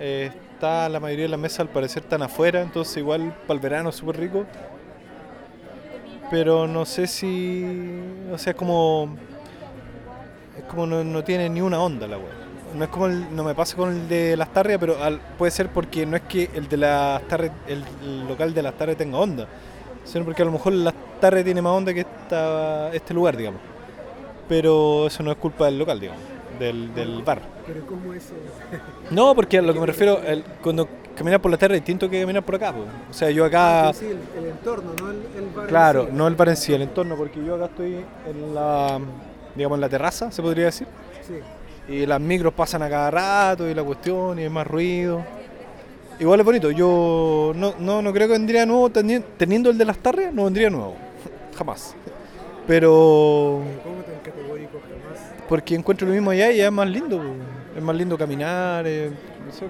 eh, 0.00 0.30
está 0.52 0.88
la 0.88 1.00
mayoría 1.00 1.24
de 1.26 1.28
las 1.30 1.40
mesas 1.40 1.60
al 1.60 1.68
parecer 1.68 2.02
están 2.04 2.22
afuera, 2.22 2.62
entonces 2.62 2.96
igual 2.96 3.34
para 3.46 3.54
el 3.56 3.60
verano 3.60 3.90
es 3.90 3.96
súper 3.96 4.16
rico. 4.18 4.44
Pero 6.30 6.66
no 6.66 6.84
sé 6.84 7.06
si. 7.06 7.64
O 8.32 8.38
sea, 8.38 8.50
es 8.52 8.56
como. 8.56 9.16
Es 10.58 10.64
como 10.64 10.86
no, 10.86 11.04
no 11.04 11.22
tiene 11.22 11.48
ni 11.48 11.60
una 11.60 11.80
onda 11.80 12.06
la 12.06 12.16
web. 12.18 12.26
No 12.74 12.84
es 12.84 12.90
como 12.90 13.06
el- 13.06 13.34
no 13.34 13.44
me 13.44 13.54
pasa 13.54 13.76
con 13.76 13.90
el 13.92 14.08
de 14.08 14.36
las 14.36 14.52
tarrias, 14.52 14.78
pero 14.80 15.02
al- 15.02 15.20
puede 15.38 15.50
ser 15.52 15.68
porque 15.68 16.04
no 16.04 16.16
es 16.16 16.22
que 16.22 16.50
el 16.54 16.68
de 16.68 16.76
las 16.78 17.22
tarrias, 17.28 17.52
el, 17.68 17.84
el 18.02 18.26
local 18.26 18.52
de 18.54 18.62
las 18.62 18.74
tarrias 18.74 18.98
tenga 18.98 19.18
onda, 19.18 19.46
sino 20.04 20.24
porque 20.24 20.42
a 20.42 20.44
lo 20.44 20.52
mejor 20.52 20.72
las 20.72 20.94
tarrias 21.26 21.44
tiene 21.44 21.62
más 21.62 21.72
onda 21.72 21.92
que 21.94 22.00
esta, 22.00 22.92
este 22.94 23.12
lugar, 23.14 23.36
digamos. 23.36 23.60
Pero 24.48 25.06
eso 25.08 25.22
no 25.22 25.32
es 25.32 25.36
culpa 25.38 25.64
del 25.66 25.78
local, 25.78 25.98
digamos, 25.98 26.22
del, 26.58 26.94
del 26.94 27.22
bar. 27.22 27.40
Pero 27.66 27.84
¿cómo 27.86 28.12
eso? 28.14 28.32
No, 29.10 29.34
porque 29.34 29.58
a 29.58 29.62
lo 29.62 29.74
que 29.74 29.80
me 29.80 29.86
refiero, 29.86 30.20
el- 30.24 30.44
cuando 30.62 30.88
caminas 31.16 31.40
por 31.40 31.50
la 31.50 31.56
tarra 31.56 31.74
es 31.74 31.80
distinto 31.80 32.08
que 32.08 32.20
caminar 32.20 32.44
por 32.44 32.54
acá. 32.54 32.72
po. 32.72 32.84
O 33.10 33.12
sea, 33.12 33.30
yo 33.30 33.44
acá. 33.44 33.92
Sí, 33.92 34.06
el, 34.06 34.18
el 34.44 34.50
entorno, 34.50 34.92
no 35.00 35.10
el, 35.10 35.16
el 35.36 35.50
bar 35.54 35.64
en 35.64 35.68
Claro, 35.68 36.02
sí. 36.04 36.08
no 36.12 36.28
el 36.28 36.34
bar 36.36 36.48
en 36.50 36.56
sí, 36.56 36.72
el 36.74 36.82
entorno, 36.82 37.16
porque 37.16 37.44
yo 37.44 37.56
acá 37.56 37.64
estoy 37.66 37.94
en 38.28 38.54
la, 38.54 39.00
digamos, 39.56 39.76
en 39.76 39.80
la 39.80 39.88
terraza, 39.88 40.30
se 40.30 40.40
podría 40.42 40.66
decir, 40.66 40.86
Sí. 41.26 41.92
y 41.92 42.06
las 42.06 42.20
micros 42.20 42.52
pasan 42.54 42.82
a 42.82 42.88
cada 42.88 43.10
rato 43.10 43.68
y 43.68 43.74
la 43.74 43.82
cuestión, 43.82 44.38
y 44.38 44.42
hay 44.42 44.48
más 44.48 44.66
ruido. 44.66 45.24
Igual 46.20 46.40
es 46.40 46.46
bonito, 46.46 46.70
yo 46.70 47.52
no, 47.56 47.74
no, 47.80 48.00
no 48.00 48.12
creo 48.12 48.28
que 48.28 48.32
vendría 48.34 48.64
nuevo, 48.64 48.88
teni- 48.90 49.22
teniendo 49.36 49.68
el 49.70 49.76
de 49.76 49.84
las 49.84 49.98
tarrias, 49.98 50.32
no 50.32 50.44
vendría 50.44 50.70
nuevo, 50.70 50.94
jamás. 51.56 51.94
Pero 52.66 53.62
¿Cómo 53.84 54.02
tan 54.02 54.18
categórico 54.24 54.80
jamás? 54.80 55.20
porque 55.48 55.74
encuentro 55.74 56.06
lo 56.08 56.12
mismo 56.14 56.30
allá 56.30 56.50
y 56.50 56.56
ya 56.58 56.66
es 56.66 56.72
más 56.72 56.88
lindo, 56.88 57.22
es 57.76 57.82
más 57.82 57.94
lindo 57.96 58.18
caminar, 58.18 58.84
eh, 58.86 59.10
no 59.46 59.52
sé, 59.52 59.66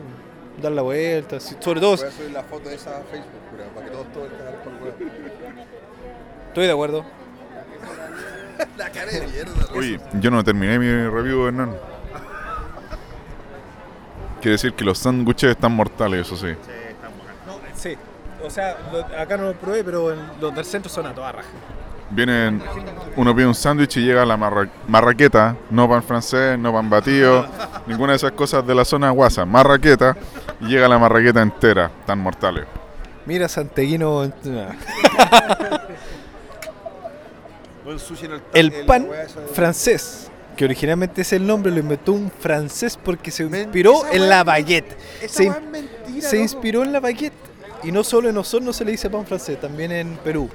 dar 0.63 0.73
la 0.73 0.83
vuelta, 0.83 1.39
si- 1.39 1.57
sobre 1.61 1.81
todo, 1.81 1.97
Voy 1.97 2.07
a 2.07 2.11
subir 2.11 2.31
la 2.31 2.43
foto 2.43 2.69
de 2.71 2.75
esa 2.77 2.99
a 2.99 3.03
Facebook, 3.03 3.31
cura, 3.51 3.65
para 3.75 3.87
que 3.87 3.93
todos 3.93 4.07
todos 4.13 4.29
cagar 4.39 4.55
por 4.65 4.73
weón. 4.75 4.95
estoy 6.49 6.67
de 6.67 6.73
acuerdo. 6.73 7.05
La 8.79 8.89
cara 8.91 9.13
de 9.13 9.21
mierda. 9.27 9.53
Oye, 9.75 10.01
yo 10.19 10.31
no 10.31 10.43
terminé 10.43 10.79
mi 10.79 10.87
review, 11.11 11.47
Hernán. 11.47 11.77
Quiere 14.41 14.53
decir 14.53 14.73
que 14.73 14.85
los 14.85 14.99
sándwiches 14.99 15.51
están 15.51 15.73
mortales, 15.73 16.27
eso 16.27 16.37
sí. 16.37 16.55
Sí, 17.75 17.97
o 18.45 18.51
sea, 18.51 18.77
lo- 18.93 19.19
acá 19.21 19.37
no 19.37 19.45
lo 19.45 19.53
probé, 19.55 19.83
pero 19.85 20.13
en 20.13 20.19
los 20.41 20.55
del 20.55 20.65
centro 20.65 20.91
son 20.91 21.07
a 21.07 21.15
toda 21.15 21.33
raja. 21.33 21.49
Vienen, 22.11 22.63
uno 23.17 23.35
pide 23.35 23.47
un 23.47 23.55
sándwich 23.55 23.97
y 23.97 24.01
llega 24.05 24.25
la 24.25 24.37
marra- 24.37 24.69
marraqueta, 24.87 25.57
no 25.71 25.89
pan 25.89 26.03
francés, 26.05 26.57
no 26.59 26.73
pan 26.73 26.89
batido, 26.89 27.47
ninguna 27.87 28.13
de 28.13 28.17
esas 28.17 28.33
cosas 28.33 28.65
de 28.67 28.75
la 28.75 28.85
zona 28.85 29.11
guasa, 29.11 29.45
marraqueta, 29.45 30.17
y 30.61 30.67
llega 30.67 30.87
la 30.89 30.99
marraqueta 30.99 31.43
entera, 31.43 31.91
tan 32.07 32.19
mortales. 32.21 32.65
Mira, 33.27 33.49
Santeguino. 33.49 34.23
en 34.25 34.33
el, 38.55 38.73
pan 38.87 39.09
francés, 39.53 40.29
que 40.57 40.65
originalmente 40.65 41.23
es 41.23 41.33
el 41.33 41.47
nombre, 41.47 41.71
lo 41.73 41.79
inventó 41.81 42.13
un 42.13 42.31
francés 42.31 42.99
porque 43.03 43.31
se 43.31 43.45
inspiró 43.45 44.07
en 44.11 44.29
la 44.29 44.45
baguette. 44.45 44.97
Se, 45.29 45.47
es 45.47 45.63
mentira, 45.63 46.29
se 46.29 46.39
inspiró 46.39 46.83
en 46.85 46.93
la 46.93 47.01
baguette. 47.01 47.33
Y 47.87 47.93
no 47.93 48.03
solo 48.03 48.29
en 48.29 48.37
Osorno 48.37 48.73
se 48.73 48.85
le 48.85 48.91
dice 48.91 49.09
pan 49.09 49.25
francés, 49.25 49.61
también 49.61 49.93
en 49.93 50.17
Perú 50.17 50.49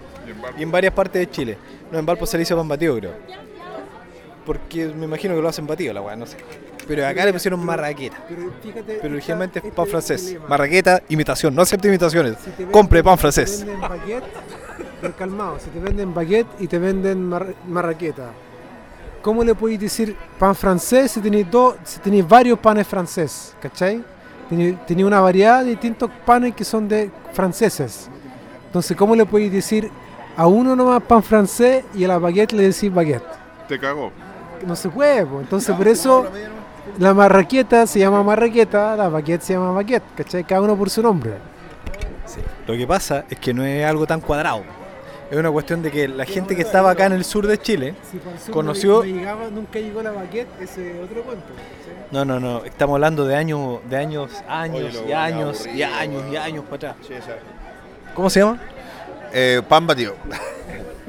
y 0.58 0.64
en 0.64 0.72
varias 0.72 0.94
partes 0.94 1.20
de 1.22 1.30
Chile. 1.30 1.58
No, 1.92 1.98
en 1.98 2.06
Valpo 2.06 2.26
se 2.26 2.38
le 2.38 2.42
dice 2.42 2.56
pan 2.56 2.68
batido, 2.68 2.96
creo. 2.98 3.12
Porque 4.46 4.88
me 4.88 5.06
imagino 5.06 5.36
que 5.36 5.42
lo 5.42 5.48
hacen 5.48 5.66
batido 5.68 5.94
la 5.94 6.02
weá, 6.02 6.16
no 6.16 6.26
sé. 6.26 6.38
Pero 6.88 7.06
acá 7.08 7.24
le 7.26 7.32
pusieron 7.32 7.64
marraqueta. 7.64 8.18
Pero 8.28 8.52
fíjate. 8.62 9.00
Pero 9.02 9.14
originalmente 9.14 9.60
es 9.60 9.66
este 9.66 9.76
pan 9.76 9.88
francés. 9.88 10.26
dilema. 10.28 10.48
Marraqueta, 10.48 11.02
imitación. 11.10 11.56
No 11.56 11.62
acepte 11.62 11.88
imitaciones. 11.88 12.36
Si 12.44 12.50
te 12.52 12.64
venden- 12.66 12.72
Compre 12.72 13.04
pan 13.04 13.14
Si 13.14 13.18
te 13.18 13.22
francés. 13.22 13.66
venden 13.66 13.82
baguette, 13.82 14.24
pero 15.00 15.16
calmado, 15.16 15.60
si 15.60 15.70
te 15.70 15.80
venden 15.80 16.14
baguette 16.14 16.48
y 16.60 16.68
te 16.68 16.80
venden 16.80 17.24
mar- 17.24 17.54
marraqueta, 17.68 18.32
¿cómo 19.22 19.44
le 19.44 19.54
podéis 19.56 19.80
decir 19.80 20.16
pan 20.40 20.56
francés 20.56 21.12
si 21.12 21.22
tenéis 21.22 21.50
dos, 21.50 21.76
si 21.86 22.00
tenéis 22.00 22.28
varios 22.28 22.58
panes 22.60 22.88
francés? 22.88 23.56
¿Cachai? 23.62 24.04
Tenéis 24.52 25.08
una 25.08 25.22
variedad 25.22 25.64
de 25.64 25.70
distintos 25.70 26.10
panes 26.26 26.54
que 26.54 26.66
son 26.66 26.90
de 26.90 27.10
franceses. 27.32 28.10
Entonces, 28.66 28.98
¿cómo 28.98 29.16
le 29.16 29.26
podéis 29.26 29.52
decir 29.52 29.90
a 30.36 30.46
uno 30.46 30.76
nomás 30.76 31.02
pan 31.04 31.24
francés 31.24 31.86
y 31.96 32.04
a 32.04 32.10
la 32.10 32.18
baguette 32.18 32.52
le 32.52 32.64
decís 32.64 32.94
baguette? 32.94 33.24
Te 33.70 33.80
cagó. 33.80 34.12
No 34.68 34.76
se 34.76 34.90
puede, 34.90 35.26
po. 35.26 35.40
entonces 35.40 35.74
por 35.74 35.88
eso 35.88 36.26
la 37.00 37.14
marraqueta 37.14 37.88
se 37.88 38.00
llama 38.00 38.24
marraqueta, 38.24 38.96
la 38.98 39.08
baguette 39.08 39.42
se 39.42 39.54
llama 39.54 39.72
baguette, 39.72 40.04
¿cachai? 40.16 40.44
Cada 40.44 40.62
uno 40.62 40.76
por 40.76 40.90
su 40.90 41.02
nombre. 41.02 41.32
Lo 42.68 42.76
que 42.76 42.86
pasa 42.86 43.24
es 43.30 43.40
que 43.40 43.54
no 43.54 43.64
es 43.64 43.86
algo 43.86 44.06
tan 44.06 44.20
cuadrado. 44.20 44.64
Es 45.32 45.38
una 45.38 45.50
cuestión 45.50 45.82
de 45.82 45.90
que 45.92 46.10
la 46.10 46.26
gente 46.26 46.58
que 46.58 46.62
estaba 46.62 46.92
acá 46.92 47.06
en 47.06 47.14
el 47.14 47.24
sur 47.24 47.48
de 47.48 47.58
Chile, 47.58 47.96
Si 48.12 48.18
por 48.18 48.38
sur 48.38 48.54
Conoció- 48.54 48.98
no 48.98 49.04
llegaba, 49.06 49.48
nunca 49.50 49.80
llegó 49.80 50.04
la 50.04 50.12
baguette, 50.12 50.50
ese 50.62 50.92
es 50.92 51.04
otro 51.04 51.24
cuento. 51.24 51.46
¿sí? 51.86 51.92
no, 52.12 52.26
no, 52.26 52.38
no, 52.40 52.66
estamos 52.66 52.96
hablando 52.96 53.26
de 53.26 53.36
años, 53.38 53.80
de 53.90 53.96
años, 53.96 54.30
años 54.50 54.94
Oye, 54.98 55.10
y 55.10 55.14
años 55.14 55.66
y 55.68 55.84
años 55.84 56.24
y 56.30 56.36
años 56.36 56.66
para 56.66 56.76
atrás. 56.92 56.96
Sí. 57.08 57.14
¿Cómo 58.14 58.30
se 58.30 58.42
llama? 58.42 58.60
Eh, 59.32 59.62
pan 59.68 59.88
batido. 59.88 60.16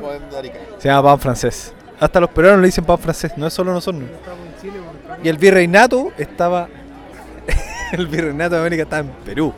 Pan 0.01 0.31
de 0.31 0.39
Arica. 0.39 0.59
Se 0.79 0.89
llama 0.89 1.03
pan 1.11 1.19
francés. 1.21 1.73
Hasta 1.99 2.21
los 2.21 2.31
peruanos 2.31 2.61
le 2.61 2.67
dicen 2.67 2.85
pan 2.85 2.99
francés, 2.99 3.33
no 3.37 3.49
es 3.49 3.53
solo 3.53 3.73
nosotros. 3.73 4.05
Y 5.23 5.29
el 5.29 5.37
virreinato 5.37 6.13
estaba. 6.17 6.69
el 7.93 8.07
virreinato 8.07 8.55
de 8.55 8.61
América 8.61 8.85
estaba 8.85 9.01
en 9.01 9.09
Perú. 9.25 9.53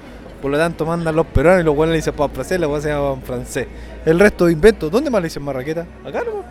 Por 0.44 0.50
lo 0.50 0.58
tanto, 0.58 0.84
mandan 0.84 1.16
los 1.16 1.24
peruanos 1.24 1.62
y 1.62 1.64
los 1.64 1.74
buenos 1.74 1.92
le 1.92 1.96
dicen 1.96 2.12
pan 2.12 2.28
francés, 2.28 2.60
la 2.60 2.78
se 2.78 2.90
llama 2.90 3.16
francés. 3.24 3.66
El 4.04 4.20
resto 4.20 4.44
de 4.44 4.52
inventos, 4.52 4.90
¿dónde 4.90 5.08
más 5.08 5.22
le 5.22 5.28
dicen 5.28 5.42
marraqueta? 5.42 5.86
Acá 6.04 6.22
no. 6.22 6.44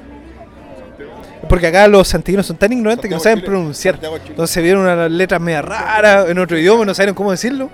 Porque 1.48 1.68
acá 1.68 1.88
los 1.88 2.08
santiaguinos 2.08 2.48
son 2.48 2.58
tan 2.58 2.74
ignorantes 2.74 3.08
que 3.08 3.14
no 3.14 3.20
saben 3.20 3.38
Chile. 3.38 3.52
pronunciar. 3.52 4.00
Entonces 4.28 4.64
vieron 4.64 4.82
unas 4.82 5.12
letras 5.12 5.40
media 5.40 5.62
raras 5.62 6.28
en 6.28 6.40
otro 6.40 6.58
idioma, 6.58 6.84
no 6.86 6.96
sabían 6.96 7.14
cómo 7.14 7.30
decirlo. 7.30 7.70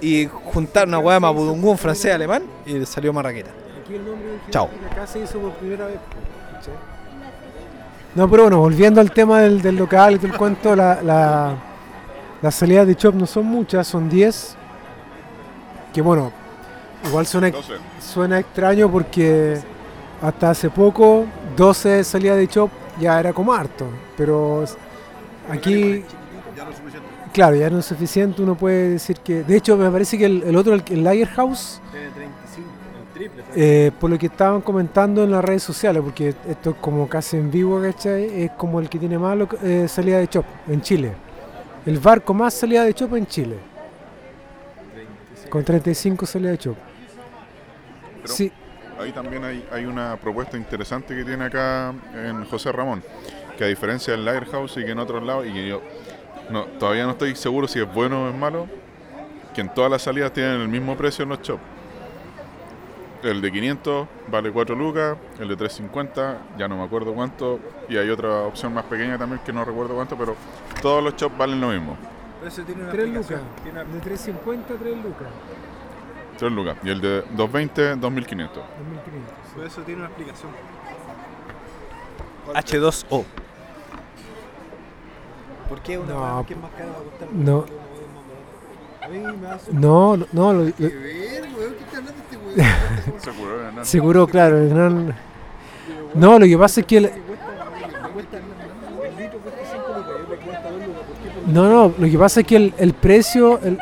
Y 0.00 0.26
juntaron 0.26 0.90
una 0.90 1.00
hueá 1.00 1.18
mapudungún 1.18 1.76
francés 1.76 2.14
alemán 2.14 2.44
y 2.64 2.74
le 2.74 2.86
salió 2.86 3.12
marraqueta. 3.12 3.50
Aquí 3.82 3.96
el 3.96 4.04
nombre 4.04 4.28
Chao. 4.50 4.70
Acá 4.92 5.08
se 5.08 5.18
hizo 5.18 5.40
por 5.40 5.54
primera 5.54 5.86
vez. 5.86 5.96
¿sí? 6.64 6.70
No, 8.14 8.30
pero 8.30 8.44
bueno, 8.44 8.60
volviendo 8.60 9.00
al 9.00 9.10
tema 9.10 9.40
del, 9.40 9.60
del 9.60 9.74
local 9.74 10.14
y 10.14 10.18
todo 10.18 10.28
el 10.28 10.38
cuento, 10.38 10.76
la, 10.76 11.02
la, 11.02 11.56
las 12.42 12.54
salidas 12.54 12.86
de 12.86 12.94
shop 12.94 13.16
no 13.16 13.26
son 13.26 13.46
muchas, 13.46 13.88
son 13.88 14.08
10. 14.08 14.54
Que 15.92 16.02
bueno, 16.02 16.32
igual 17.06 17.26
suena, 17.26 17.50
12. 17.50 17.72
suena 18.00 18.38
extraño 18.38 18.90
porque 18.90 19.58
hasta 20.20 20.50
hace 20.50 20.68
poco 20.70 21.26
12 21.56 22.04
salidas 22.04 22.36
de 22.36 22.46
shop 22.46 22.70
ya 23.00 23.18
era 23.20 23.32
como 23.32 23.52
harto. 23.52 23.86
Pero 24.16 24.64
aquí, 25.50 26.04
Ya 26.56 26.64
no 26.64 26.70
es 26.70 26.76
suficiente. 26.76 27.08
claro, 27.32 27.56
ya 27.56 27.70
no 27.70 27.78
es 27.78 27.86
suficiente. 27.86 28.42
Uno 28.42 28.54
puede 28.56 28.90
decir 28.90 29.18
que. 29.20 29.42
De 29.44 29.56
hecho, 29.56 29.76
me 29.76 29.90
parece 29.90 30.18
que 30.18 30.26
el, 30.26 30.42
el 30.42 30.56
otro, 30.56 30.74
el, 30.74 30.82
el 30.90 31.04
Lager 31.04 31.28
House. 31.28 31.80
Tiene 31.90 32.10
35, 32.10 32.68
el 33.00 33.14
triple. 33.14 33.44
Eh, 33.54 33.90
por 33.98 34.10
lo 34.10 34.18
que 34.18 34.26
estaban 34.26 34.60
comentando 34.60 35.22
en 35.24 35.30
las 35.30 35.44
redes 35.44 35.62
sociales, 35.62 36.02
porque 36.04 36.34
esto 36.48 36.70
es 36.70 36.76
como 36.80 37.08
casi 37.08 37.36
en 37.36 37.50
vivo, 37.50 37.80
¿cachai? 37.80 38.42
Es 38.42 38.50
como 38.52 38.80
el 38.80 38.88
que 38.88 38.98
tiene 38.98 39.18
más 39.18 39.36
eh, 39.62 39.86
salida 39.88 40.18
de 40.18 40.28
chop 40.28 40.44
en 40.68 40.80
Chile. 40.82 41.12
El 41.86 41.98
bar 42.00 42.22
con 42.22 42.36
más 42.36 42.52
salida 42.54 42.84
de 42.84 42.92
chop 42.92 43.14
en 43.14 43.26
Chile. 43.26 43.56
Con 45.48 45.64
35 45.64 46.26
salidas 46.26 46.52
de 46.52 46.58
chop. 46.58 46.76
Pero- 48.22 48.34
Sí, 48.34 48.52
Ahí 49.00 49.12
también 49.12 49.44
hay, 49.44 49.64
hay 49.70 49.84
una 49.84 50.16
propuesta 50.16 50.56
interesante 50.56 51.14
que 51.14 51.24
tiene 51.24 51.44
acá 51.44 51.94
en 52.14 52.44
José 52.46 52.72
Ramón, 52.72 53.00
que 53.56 53.62
a 53.62 53.68
diferencia 53.68 54.12
del 54.12 54.24
Lighthouse 54.24 54.76
y 54.78 54.84
que 54.84 54.90
en 54.90 54.98
otros 54.98 55.22
lados, 55.22 55.46
y 55.46 55.52
que 55.52 55.68
yo 55.68 55.80
no, 56.50 56.64
todavía 56.64 57.04
no 57.04 57.12
estoy 57.12 57.36
seguro 57.36 57.68
si 57.68 57.78
es 57.78 57.94
bueno 57.94 58.24
o 58.24 58.28
es 58.28 58.34
malo, 58.34 58.66
que 59.54 59.60
en 59.60 59.72
todas 59.72 59.88
las 59.88 60.02
salidas 60.02 60.32
tienen 60.32 60.60
el 60.60 60.66
mismo 60.68 60.96
precio 60.96 61.22
en 61.22 61.28
los 61.28 61.40
shops. 61.42 61.62
El 63.22 63.40
de 63.40 63.52
500 63.52 64.08
vale 64.26 64.50
4 64.50 64.74
lucas, 64.74 65.16
el 65.38 65.46
de 65.46 65.54
350 65.56 66.38
ya 66.58 66.66
no 66.66 66.76
me 66.78 66.82
acuerdo 66.82 67.14
cuánto, 67.14 67.60
y 67.88 67.96
hay 67.98 68.10
otra 68.10 68.40
opción 68.42 68.74
más 68.74 68.84
pequeña 68.86 69.16
también 69.16 69.40
que 69.46 69.52
no 69.52 69.64
recuerdo 69.64 69.94
cuánto, 69.94 70.16
pero 70.18 70.34
todos 70.82 71.04
los 71.04 71.14
shops 71.14 71.38
valen 71.38 71.60
lo 71.60 71.68
mismo, 71.68 71.96
Pero 72.38 72.48
ese 72.48 72.62
tiene 72.62 72.82
una 72.82 72.92
3 72.92 73.04
aplicación, 73.04 73.40
lucas. 73.40 73.62
tiene 73.62 73.80
una- 73.82 73.92
De 73.94 74.00
350 74.00 74.74
3 74.78 74.96
lucas. 74.96 75.28
3 76.38 76.52
lucas, 76.52 76.76
y 76.84 76.88
el 76.90 77.00
de 77.00 77.22
220, 77.36 77.96
2500. 77.96 78.62
2500. 78.78 79.34
sí. 79.44 79.52
Pero 79.56 79.66
eso 79.66 79.80
tiene 79.82 80.00
una 80.00 80.08
explicación. 80.08 80.50
H2O. 82.54 83.24
¿Por 85.68 85.80
qué 85.82 85.98
una 85.98 86.14
No, 86.14 86.44
que 86.46 86.54
es 86.54 86.60
más 86.60 86.70
cara 86.70 86.90
va 86.92 86.98
a 86.98 87.02
costar 87.02 87.28
no. 87.32 87.66
No, 89.72 90.16
no, 90.16 90.26
no, 90.32 90.52
lo- 90.52 90.64
lo- 90.64 90.72
¿Qué 90.74 90.88
ver, 90.88 91.42
weón? 91.56 91.74
¿Qué 91.74 91.84
está 91.84 91.98
hablando 91.98 92.22
este 92.22 92.36
weón? 92.36 93.84
Seguro, 93.84 94.26
claro. 94.26 94.58
el 94.58 94.68
gran- 94.70 95.14
No, 96.14 96.38
lo 96.38 96.46
que 96.46 96.56
pasa 96.58 96.80
es 96.80 96.86
que... 96.86 96.96
el- 96.98 97.12
No, 101.48 101.66
no, 101.66 101.94
lo 101.96 102.10
que 102.10 102.18
pasa 102.18 102.40
es 102.40 102.46
que 102.46 102.56
el, 102.56 102.74
el 102.76 102.92
precio... 102.92 103.58
el-. 103.62 103.78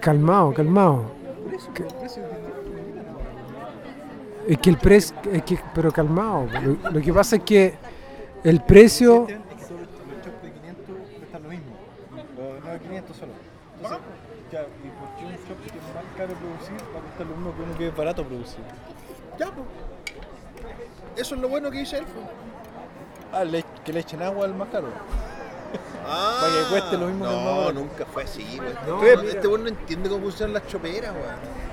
Calmado, 0.00 0.52
calmado. 0.52 1.04
Es 4.48 4.58
que 4.58 4.70
el 4.70 4.78
precio... 4.78 5.14
Es 5.32 5.42
que, 5.44 5.60
pero 5.72 5.92
calmado. 5.92 6.48
Lo, 6.62 6.90
lo 6.90 7.00
que 7.00 7.12
pasa 7.12 7.36
es 7.36 7.42
que 7.42 7.74
el 8.42 8.60
precio... 8.62 9.28
Es 9.28 9.34
que 9.34 9.34
todos 9.34 9.70
los 9.70 9.78
los 9.78 10.24
shops 10.24 10.42
de 10.42 10.52
500 10.52 10.84
cuestan 11.18 11.42
lo 11.44 11.48
mismo. 11.50 11.76
Los 12.36 12.64
no 12.64 12.70
de 12.72 12.78
500 12.80 13.16
solo. 13.16 13.32
Entonces, 13.76 13.98
ya, 14.50 14.60
¿y 14.62 14.88
por 14.98 15.08
qué 15.16 15.24
un 15.26 15.30
shop 15.30 15.60
que 15.62 15.78
es 15.78 15.94
más 15.94 16.04
caro 16.16 16.34
producir 16.34 16.74
va 16.92 16.98
a 16.98 17.02
costar 17.02 17.26
lo 17.26 17.36
mismo 17.36 17.54
que 17.54 17.62
uno 17.62 17.78
que 17.78 17.86
es 17.88 17.96
barato 17.96 18.24
producir? 18.24 18.64
Ya, 19.38 19.46
pues. 19.46 19.66
Eso 21.16 21.34
es 21.36 21.40
lo 21.40 21.48
bueno 21.48 21.70
que 21.70 21.78
dice 21.78 21.98
él. 21.98 22.04
Ah, 23.32 23.44
le- 23.44 23.64
que 23.84 23.92
le 23.92 24.00
echen 24.00 24.22
agua 24.22 24.44
al 24.46 24.54
más 24.54 24.68
caro. 24.68 24.86
Ah, 26.06 26.38
Para 26.40 26.52
que 26.52 26.70
cueste 26.70 26.96
lo 26.98 27.06
mismo 27.08 27.24
que 27.26 27.30
el 27.30 27.36
más 27.36 27.44
No, 27.44 27.56
barato. 27.60 27.72
nunca 27.74 28.06
fue 28.06 28.22
así. 28.24 28.58
No, 28.86 29.02
Este- 29.04 29.28
este 29.28 29.46
weón 29.48 29.62
no 29.64 29.68
entiende 29.68 30.08
cómo 30.08 30.22
funcionan 30.22 30.54
las 30.54 30.66
choperas, 30.66 31.12
weón. 31.12 31.68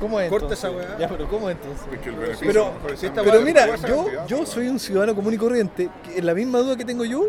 ¿Cómo 0.00 0.18
es 0.18 0.28
Corta 0.30 0.46
entonces? 0.46 0.64
esa 0.68 0.76
weá. 0.76 0.98
Ya, 0.98 1.08
pero 1.08 1.28
¿cómo 1.28 1.48
es 1.48 1.56
entonces? 1.56 1.86
Es 1.92 2.00
que 2.00 2.08
el 2.08 2.16
beneficio 2.16 2.46
Pero, 2.48 2.96
si 2.96 3.08
pero 3.08 3.22
weá- 3.38 3.44
mira, 3.44 3.66
yo, 3.76 4.04
cantidad, 4.04 4.26
yo 4.26 4.46
soy 4.46 4.68
un 4.68 4.80
ciudadano 4.80 5.14
común 5.14 5.34
y 5.34 5.36
corriente. 5.38 5.88
Que 6.04 6.20
la 6.20 6.34
misma 6.34 6.58
duda 6.58 6.76
que 6.76 6.84
tengo 6.84 7.04
yo, 7.04 7.26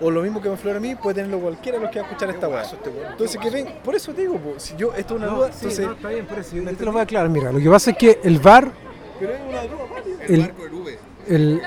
o 0.00 0.10
lo 0.10 0.22
mismo 0.22 0.42
que 0.42 0.48
me 0.48 0.56
flora 0.56 0.78
a 0.78 0.80
mí, 0.80 0.96
puede 0.96 1.14
tenerlo 1.14 1.38
cualquiera 1.38 1.78
de 1.78 1.84
los 1.84 1.92
que 1.92 2.00
va 2.00 2.04
a 2.06 2.08
escuchar 2.08 2.30
esta 2.30 2.48
weá. 2.48 2.62
este 2.62 2.76
Entonces, 3.12 3.40
que 3.40 3.48
ven, 3.50 3.74
por 3.84 3.94
eso 3.94 4.12
te 4.12 4.22
digo, 4.22 4.38
po, 4.38 4.54
si 4.58 4.74
yo, 4.76 4.92
esto 4.94 5.14
es 5.14 5.20
una 5.22 5.30
No, 5.30 5.36
duda, 5.36 5.48
sí, 5.52 5.58
entonces. 5.60 5.86
no, 5.86 5.92
está 5.92 6.08
bien, 6.08 6.26
por 6.26 6.38
eso. 6.40 6.56
Yo 6.56 6.76
te 6.76 6.84
lo 6.84 6.90
voy 6.90 6.98
a 7.00 7.04
aclarar. 7.04 7.28
Mira, 7.30 7.52
lo 7.52 7.60
que 7.60 7.70
pasa 7.70 7.90
es 7.92 7.96
que 7.96 8.18
el 8.24 8.40
VAR, 8.40 8.72
Pero 9.20 9.32
es 9.32 9.40
una 9.48 9.62
duda 9.62 9.68
el, 10.26 10.40
barco 10.40 10.62
del 10.64 10.74
V. 10.74 10.98
el, 11.28 11.62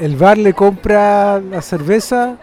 el 0.00 0.16
bar 0.16 0.38
le 0.38 0.52
compra 0.52 1.40
la 1.40 1.62
cerveza 1.62 2.36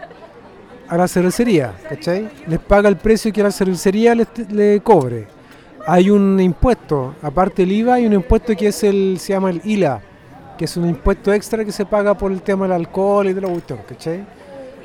a 0.88 0.96
la 0.96 1.08
cervecería, 1.08 1.74
¿cachai? 1.88 2.28
Les 2.46 2.58
paga 2.58 2.88
el 2.88 2.96
precio 2.96 3.32
que 3.32 3.42
la 3.42 3.50
cervecería 3.50 4.14
le, 4.14 4.26
le 4.50 4.80
cobre. 4.80 5.26
Hay 5.86 6.10
un 6.10 6.38
impuesto, 6.40 7.14
aparte 7.22 7.62
del 7.62 7.72
IVA, 7.72 7.94
hay 7.94 8.06
un 8.06 8.12
impuesto 8.12 8.54
que 8.54 8.68
es 8.68 8.84
el, 8.84 9.18
se 9.18 9.32
llama 9.32 9.50
el 9.50 9.60
ILA, 9.64 10.00
que 10.56 10.66
es 10.66 10.76
un 10.76 10.88
impuesto 10.88 11.32
extra 11.32 11.64
que 11.64 11.72
se 11.72 11.86
paga 11.86 12.14
por 12.14 12.30
el 12.30 12.42
tema 12.42 12.66
del 12.66 12.72
alcohol 12.72 13.28
y 13.28 13.32
de 13.32 13.40
la 13.40 13.48
cuestión, 13.48 13.80
¿cachai? 13.88 14.20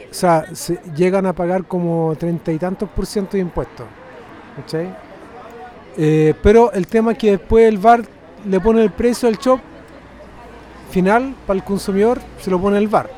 O 0.09 0.13
sea, 0.13 0.45
se 0.53 0.79
llegan 0.95 1.25
a 1.25 1.33
pagar 1.33 1.65
como 1.65 2.15
treinta 2.17 2.51
y 2.51 2.57
tantos 2.57 2.89
por 2.89 3.05
ciento 3.05 3.33
de 3.33 3.39
impuestos, 3.39 3.85
¿cachai? 4.55 4.95
Eh, 5.97 6.33
pero 6.41 6.71
el 6.71 6.87
tema 6.87 7.11
es 7.11 7.17
que 7.17 7.31
después 7.31 7.67
el 7.67 7.77
bar 7.77 8.03
le 8.45 8.59
pone 8.59 8.81
el 8.81 8.91
precio 8.91 9.27
al 9.27 9.37
shop 9.37 9.59
final 10.89 11.35
para 11.45 11.57
el 11.57 11.63
consumidor 11.63 12.19
se 12.39 12.49
lo 12.51 12.59
pone 12.59 12.77
el 12.77 12.87
bar. 12.87 13.09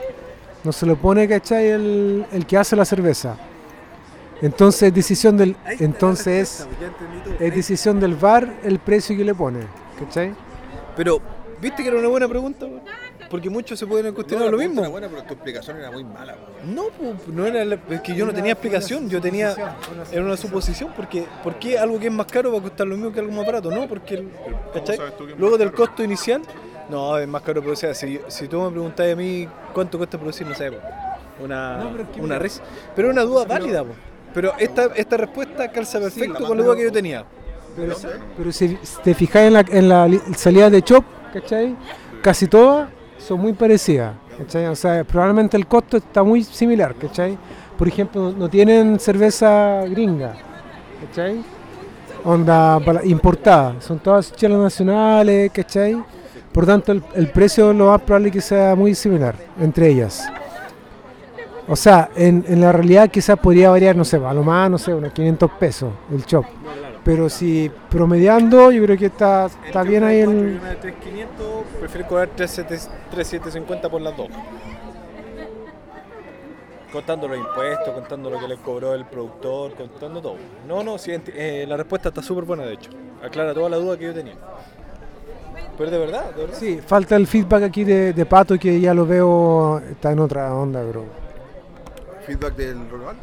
No 0.63 0.71
se 0.71 0.85
lo 0.85 0.95
pone, 0.97 1.27
¿cachai? 1.27 1.67
El, 1.67 2.25
el 2.31 2.45
que 2.45 2.57
hace 2.57 2.75
la 2.75 2.85
cerveza. 2.85 3.37
Entonces 4.41 4.83
es 4.83 4.93
decisión 4.93 5.37
del. 5.37 5.55
Entonces 5.79 6.67
todo. 7.23 7.35
es 7.39 7.55
decisión 7.55 7.99
del 7.99 8.15
bar 8.15 8.59
el 8.63 8.79
precio 8.79 9.15
que 9.17 9.23
le 9.23 9.33
pone. 9.35 9.59
¿Cachai? 9.99 10.33
Pero, 10.95 11.21
¿viste 11.61 11.83
que 11.83 11.89
era 11.89 11.97
una 11.97 12.07
buena 12.07 12.27
pregunta? 12.27 12.65
Porque 13.29 13.49
muchos 13.49 13.77
se 13.77 13.85
pueden 13.85 14.13
cuestionar 14.13 14.45
No, 14.45 14.51
lo 14.53 14.57
mismo. 14.57 14.79
era 14.81 14.89
buena, 14.89 15.07
pero 15.07 15.23
tu 15.23 15.33
explicación 15.35 15.77
era 15.77 15.91
muy 15.91 16.03
mala. 16.03 16.35
No, 16.65 16.85
pues, 16.97 17.27
no 17.27 17.45
era 17.45 17.63
la- 17.63 17.77
es 17.89 18.01
que 18.01 18.15
yo 18.15 18.25
no 18.25 18.33
tenía 18.33 18.53
explicación, 18.53 19.07
yo 19.09 19.21
tenía 19.21 19.53
era 20.11 20.23
una 20.23 20.35
suposición 20.35 20.91
porque 20.95 21.25
¿por 21.43 21.59
qué 21.59 21.77
algo 21.77 21.99
que 21.99 22.07
es 22.07 22.13
más 22.13 22.25
caro 22.25 22.51
va 22.51 22.57
a 22.57 22.61
costar 22.61 22.87
lo 22.87 22.95
mismo 22.95 23.11
que 23.11 23.19
algo 23.19 23.31
más 23.33 23.45
barato? 23.45 23.69
No, 23.69 23.87
porque 23.87 24.25
¿cachai? 24.73 24.97
luego 25.37 25.57
del 25.59 25.71
costo 25.73 26.03
inicial, 26.03 26.41
no, 26.89 27.17
es 27.17 27.27
más 27.27 27.41
caro 27.41 27.61
producir. 27.61 27.93
Si, 27.95 28.19
si 28.27 28.47
tú 28.47 28.61
me 28.61 28.71
preguntas 28.71 29.11
a 29.11 29.15
mí 29.15 29.47
cuánto 29.73 29.97
cuesta 29.97 30.17
producir, 30.17 30.47
no 30.47 30.55
sé, 30.55 30.71
po, 30.71 30.77
una, 31.43 31.77
No, 31.77 31.91
pero 31.91 32.03
es 32.03 32.09
que 32.09 32.21
una 32.21 32.39
res. 32.39 32.61
Pero 32.95 33.07
es 33.09 33.13
una 33.13 33.23
duda 33.23 33.45
Pero- 33.47 33.59
válida, 33.61 33.83
po. 33.83 33.91
pero 34.33 34.53
esta, 34.57 34.85
esta 34.95 35.17
respuesta 35.17 35.71
calza 35.71 35.99
perfecto 35.99 36.39
la 36.39 36.47
con 36.47 36.57
la 36.57 36.63
duda 36.63 36.75
que 36.75 36.83
yo 36.83 36.91
tenía. 36.91 37.23
Pero, 37.75 37.95
pero 38.37 38.51
si 38.51 38.77
te 39.03 39.13
fijas 39.13 39.43
en 39.43 39.53
la, 39.53 39.59
en 39.69 39.87
la 39.89 40.07
li- 40.07 40.21
salida 40.35 40.69
de 40.69 40.81
Chop, 40.81 41.05
¿cachai? 41.33 41.75
Casi 42.21 42.47
todas 42.47 42.89
son 43.17 43.39
muy 43.39 43.53
parecidas. 43.53 44.13
¿cachai? 44.37 44.65
O 44.67 44.75
sea, 44.75 45.03
probablemente 45.03 45.55
el 45.57 45.67
costo 45.67 45.97
está 45.97 46.23
muy 46.23 46.43
similar, 46.43 46.95
¿cachai? 46.95 47.37
Por 47.77 47.87
ejemplo, 47.87 48.31
no 48.31 48.49
tienen 48.49 48.99
cerveza 48.99 49.83
gringa, 49.85 50.33
¿cachai? 51.05 51.41
Onda 52.25 52.79
importada, 53.05 53.75
son 53.79 53.99
todas 53.99 54.33
chelas 54.33 54.59
nacionales, 54.59 55.51
¿cachai? 55.53 56.03
Por 56.51 56.65
tanto, 56.65 56.91
el, 56.91 57.03
el 57.15 57.31
precio 57.31 57.71
lo 57.73 57.87
más 57.87 58.01
probable 58.01 58.31
que 58.31 58.41
sea 58.41 58.75
muy 58.75 58.95
similar 58.95 59.35
entre 59.59 59.89
ellas. 59.89 60.27
O 61.67 61.75
sea, 61.75 62.09
en, 62.15 62.43
en 62.47 62.61
la 62.61 62.71
realidad 62.71 63.09
quizás 63.09 63.37
podría 63.37 63.69
variar, 63.69 63.95
no 63.95 64.03
sé, 64.03 64.17
a 64.17 64.33
lo 64.33 64.43
más, 64.43 64.71
no 64.71 64.79
sé, 64.79 64.91
unos 64.91 65.13
500 65.13 65.51
pesos 65.51 65.93
el 66.11 66.25
chop. 66.25 66.45
Pero 67.03 67.29
si 67.29 67.71
promediando, 67.89 68.71
yo 68.71 68.83
creo 68.83 68.97
que 68.97 69.05
está, 69.05 69.45
está 69.65 69.83
bien 69.83 70.03
ahí 70.03 70.21
el... 70.21 70.29
Una 70.59 70.69
de 70.69 70.75
3500, 70.77 71.47
prefiero 71.79 72.07
cobrar 72.07 72.29
3750 72.35 73.89
por 73.89 74.01
las 74.01 74.17
dos. 74.17 74.27
Contando 76.91 77.27
los 77.27 77.37
impuestos, 77.37 77.93
contando 77.93 78.31
lo 78.31 78.39
que 78.39 78.47
le 78.47 78.57
cobró 78.57 78.95
el 78.95 79.05
productor, 79.05 79.75
contando 79.75 80.21
todo. 80.21 80.37
No, 80.67 80.83
no, 80.83 80.97
sí, 80.97 81.11
eh, 81.27 81.65
la 81.67 81.77
respuesta 81.77 82.09
está 82.09 82.23
súper 82.23 82.45
buena, 82.45 82.63
de 82.63 82.73
hecho. 82.73 82.89
Aclara 83.23 83.53
toda 83.53 83.69
la 83.69 83.77
duda 83.77 83.95
que 83.95 84.05
yo 84.05 84.13
tenía. 84.13 84.35
Pero 85.79 85.89
de 85.91 85.97
verdad, 85.97 86.31
de 86.35 86.41
verdad. 86.41 86.57
Sí, 86.59 86.79
falta 86.85 87.15
el 87.15 87.25
feedback 87.25 87.63
aquí 87.63 87.83
de, 87.85 88.13
de 88.13 88.25
Pato 88.27 88.59
que 88.59 88.79
ya 88.79 88.93
lo 88.93 89.05
veo, 89.07 89.79
está 89.79 90.11
en 90.11 90.19
otra 90.19 90.53
onda, 90.53 90.83
bro. 90.83 91.05
Feedback 92.27 92.55
del 92.55 92.87
Ronald. 92.89 93.17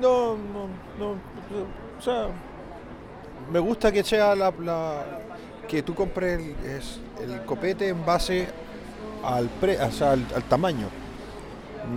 No, 0.00 0.36
no, 0.36 0.66
no. 0.98 1.10
O 1.98 2.02
sea, 2.02 2.26
Me 3.50 3.58
gusta 3.58 3.90
que 3.92 4.02
sea 4.04 4.34
la, 4.34 4.52
la- 4.60 5.04
que 5.68 5.82
tú 5.82 5.94
compres 5.94 6.40
el, 6.40 6.56
es- 6.70 7.00
el 7.20 7.42
copete 7.44 7.88
en 7.88 8.04
base 8.04 8.46
al, 9.24 9.48
pre, 9.60 9.80
o 9.82 9.90
sea, 9.90 10.12
al, 10.12 10.24
al 10.34 10.42
tamaño, 10.44 10.86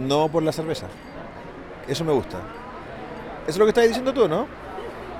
no 0.05 0.27
por 0.29 0.43
la 0.43 0.51
cerveza. 0.51 0.87
Eso 1.87 2.03
me 2.03 2.11
gusta. 2.13 2.39
Eso 3.45 3.51
es 3.51 3.57
lo 3.57 3.65
que 3.65 3.69
estás 3.69 3.87
diciendo 3.87 4.13
tú, 4.13 4.27
¿no? 4.27 4.47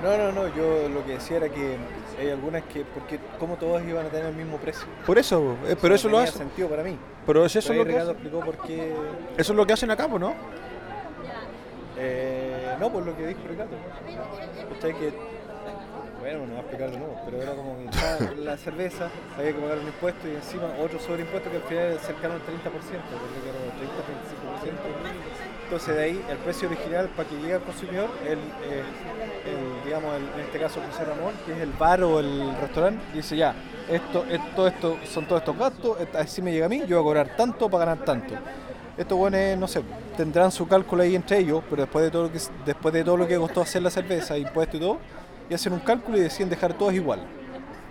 no, 0.02 0.16
no, 0.18 0.32
no. 0.32 0.54
Yo 0.54 0.88
lo 0.88 1.04
que 1.04 1.12
decía 1.12 1.38
era 1.38 1.48
que 1.48 1.76
hay 2.20 2.30
algunas 2.30 2.62
que, 2.64 2.84
porque 2.84 3.18
como 3.38 3.56
todas 3.56 3.84
iban 3.86 4.06
a 4.06 4.08
tener 4.08 4.26
el 4.26 4.34
mismo 4.36 4.56
precio. 4.58 4.86
Por 5.06 5.18
eso, 5.18 5.56
eh, 5.66 5.76
pero 5.80 5.94
eso 5.94 6.08
No 6.08 6.12
lo 6.12 6.18
tenía 6.18 6.30
hace. 6.30 6.38
sentido 6.38 6.68
para 6.68 6.82
mí. 6.82 6.96
Pero 7.26 7.44
es 7.44 7.56
eso 7.56 7.68
Pero 7.68 7.78
lo 7.80 7.84
que 7.84 7.90
Ricardo 7.92 8.10
hace- 8.10 8.20
explicó 8.20 8.44
por 8.44 8.58
qué. 8.66 8.92
eso 9.36 9.52
es 9.52 9.56
lo 9.56 9.66
que 9.66 9.72
hacen 9.72 9.90
acá, 9.90 10.06
pues, 10.08 10.20
¿no? 10.20 10.34
Eh, 11.98 12.76
no, 12.78 12.92
por 12.92 13.06
lo 13.06 13.16
que 13.16 13.26
dijo 13.28 13.40
Ricardo. 13.48 13.72
¿Cachai? 14.74 14.98
Que, 14.98 15.12
bueno, 16.34 16.46
no 16.46 16.54
voy 16.54 16.56
a 16.56 16.60
explicar 16.60 16.90
de 16.90 16.98
nuevo, 16.98 17.16
pero 17.24 17.42
era 17.42 17.52
como 17.54 17.76
que 17.78 18.36
la 18.42 18.56
cerveza, 18.56 19.08
había 19.38 19.52
que 19.52 19.60
pagar 19.60 19.78
un 19.78 19.86
impuesto 19.86 20.28
y 20.28 20.34
encima 20.34 20.64
otro 20.82 20.98
sobreimpuesto 20.98 21.50
que 21.50 21.56
al 21.56 21.62
final 21.62 21.84
era 21.84 22.00
cercano 22.00 22.34
al 22.34 22.40
30%, 22.40 22.46
porque 22.66 23.38
que 23.42 23.50
era 23.50 23.60
el 23.62 23.70
30-35%. 23.78 24.76
Entonces 25.64 25.96
de 25.96 26.02
ahí 26.02 26.24
el 26.28 26.38
precio 26.38 26.68
original 26.68 27.08
para 27.16 27.28
que 27.28 27.36
llegue 27.36 27.54
al 27.54 27.62
consumidor, 27.62 28.10
el, 28.24 28.38
eh, 28.38 28.82
digamos, 29.84 30.16
en 30.16 30.40
este 30.40 30.58
caso 30.58 30.80
José 30.90 31.04
Ramón, 31.04 31.34
que 31.44 31.52
es 31.52 31.60
el 31.60 31.72
bar 31.72 32.02
o 32.02 32.20
el 32.20 32.56
restaurante, 32.60 33.02
dice 33.14 33.36
ya, 33.36 33.54
esto, 33.88 34.24
esto, 34.28 34.66
esto 34.66 34.96
son 35.04 35.26
todos 35.26 35.42
estos 35.42 35.56
gastos, 35.56 35.98
así 36.14 36.42
me 36.42 36.52
llega 36.52 36.66
a 36.66 36.68
mí, 36.68 36.82
yo 36.86 36.96
voy 36.96 37.00
a 37.00 37.02
cobrar 37.02 37.36
tanto 37.36 37.68
para 37.68 37.84
ganar 37.84 38.04
tanto. 38.04 38.34
Estos 38.96 39.18
buenos, 39.18 39.58
no 39.58 39.68
sé, 39.68 39.82
tendrán 40.16 40.50
su 40.50 40.66
cálculo 40.66 41.02
ahí 41.02 41.14
entre 41.14 41.38
ellos, 41.38 41.62
pero 41.68 41.82
después 41.82 42.02
de 42.04 42.10
todo 42.10 42.24
lo 42.24 42.32
que 42.32 42.40
después 42.64 42.94
de 42.94 43.04
todo 43.04 43.16
lo 43.18 43.28
que 43.28 43.36
costó 43.36 43.60
hacer 43.60 43.82
la 43.82 43.90
cerveza, 43.90 44.38
impuestos 44.38 44.76
y 44.76 44.80
todo, 44.80 44.98
y 45.48 45.54
hacen 45.54 45.72
un 45.72 45.80
cálculo 45.80 46.18
y 46.18 46.20
deciden 46.20 46.48
dejar 46.50 46.74
todas 46.74 46.94
igual. 46.94 47.20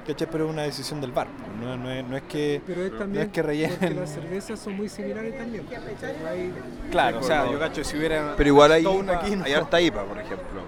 ¿Cachai? 0.06 0.28
Pero 0.32 0.46
es 0.46 0.52
una 0.52 0.62
decisión 0.62 1.02
del 1.02 1.12
bar. 1.12 1.28
No, 1.60 1.76
no 1.78 1.90
es, 1.90 2.06
no 2.06 2.16
es 2.16 2.24
que. 2.24 2.62
Pero 2.68 2.84
es 2.86 2.96
también 2.98 3.26
es 3.26 3.32
que 3.32 3.42
rellenen. 3.42 3.96
las 4.00 4.12
cervezas 4.12 4.60
son 4.60 4.76
muy 4.78 4.88
similares 4.88 5.36
también. 5.36 5.66
No 5.66 6.30
hay- 6.30 6.54
Claro, 6.92 7.20
o 7.20 7.24
sea, 7.24 7.50
yo 7.52 7.58
cacho 7.58 7.84
si 7.84 7.98
hubiera. 7.98 8.36
Pero 8.38 8.48
igual 8.50 8.72
hay, 8.72 8.84
toda 8.84 8.96
una 8.98 9.14
IPA, 9.14 9.22
aquí, 9.26 9.38
hay 9.46 9.54
harta 9.54 9.82
IPA, 9.82 10.04
por 10.04 10.18
ejemplo. 10.20 10.62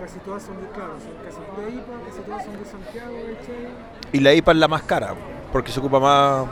casi 0.00 0.18
todas 0.20 0.42
son 0.44 0.60
de, 0.60 0.68
claro, 0.68 0.92
son 1.00 1.12
casi 1.24 1.40
pura 1.40 1.68
IPA, 1.68 2.06
casi 2.08 2.20
todas 2.22 2.44
son 2.44 2.58
de 2.58 2.64
Santiago, 2.64 3.12
¿cachai? 3.40 3.68
Y 4.12 4.20
la 4.20 4.32
IPA 4.34 4.52
es 4.52 4.58
la 4.58 4.68
más 4.68 4.82
cara, 4.82 5.14
porque 5.52 5.72
se 5.72 5.80
ocupa 5.80 5.98
más. 5.98 6.46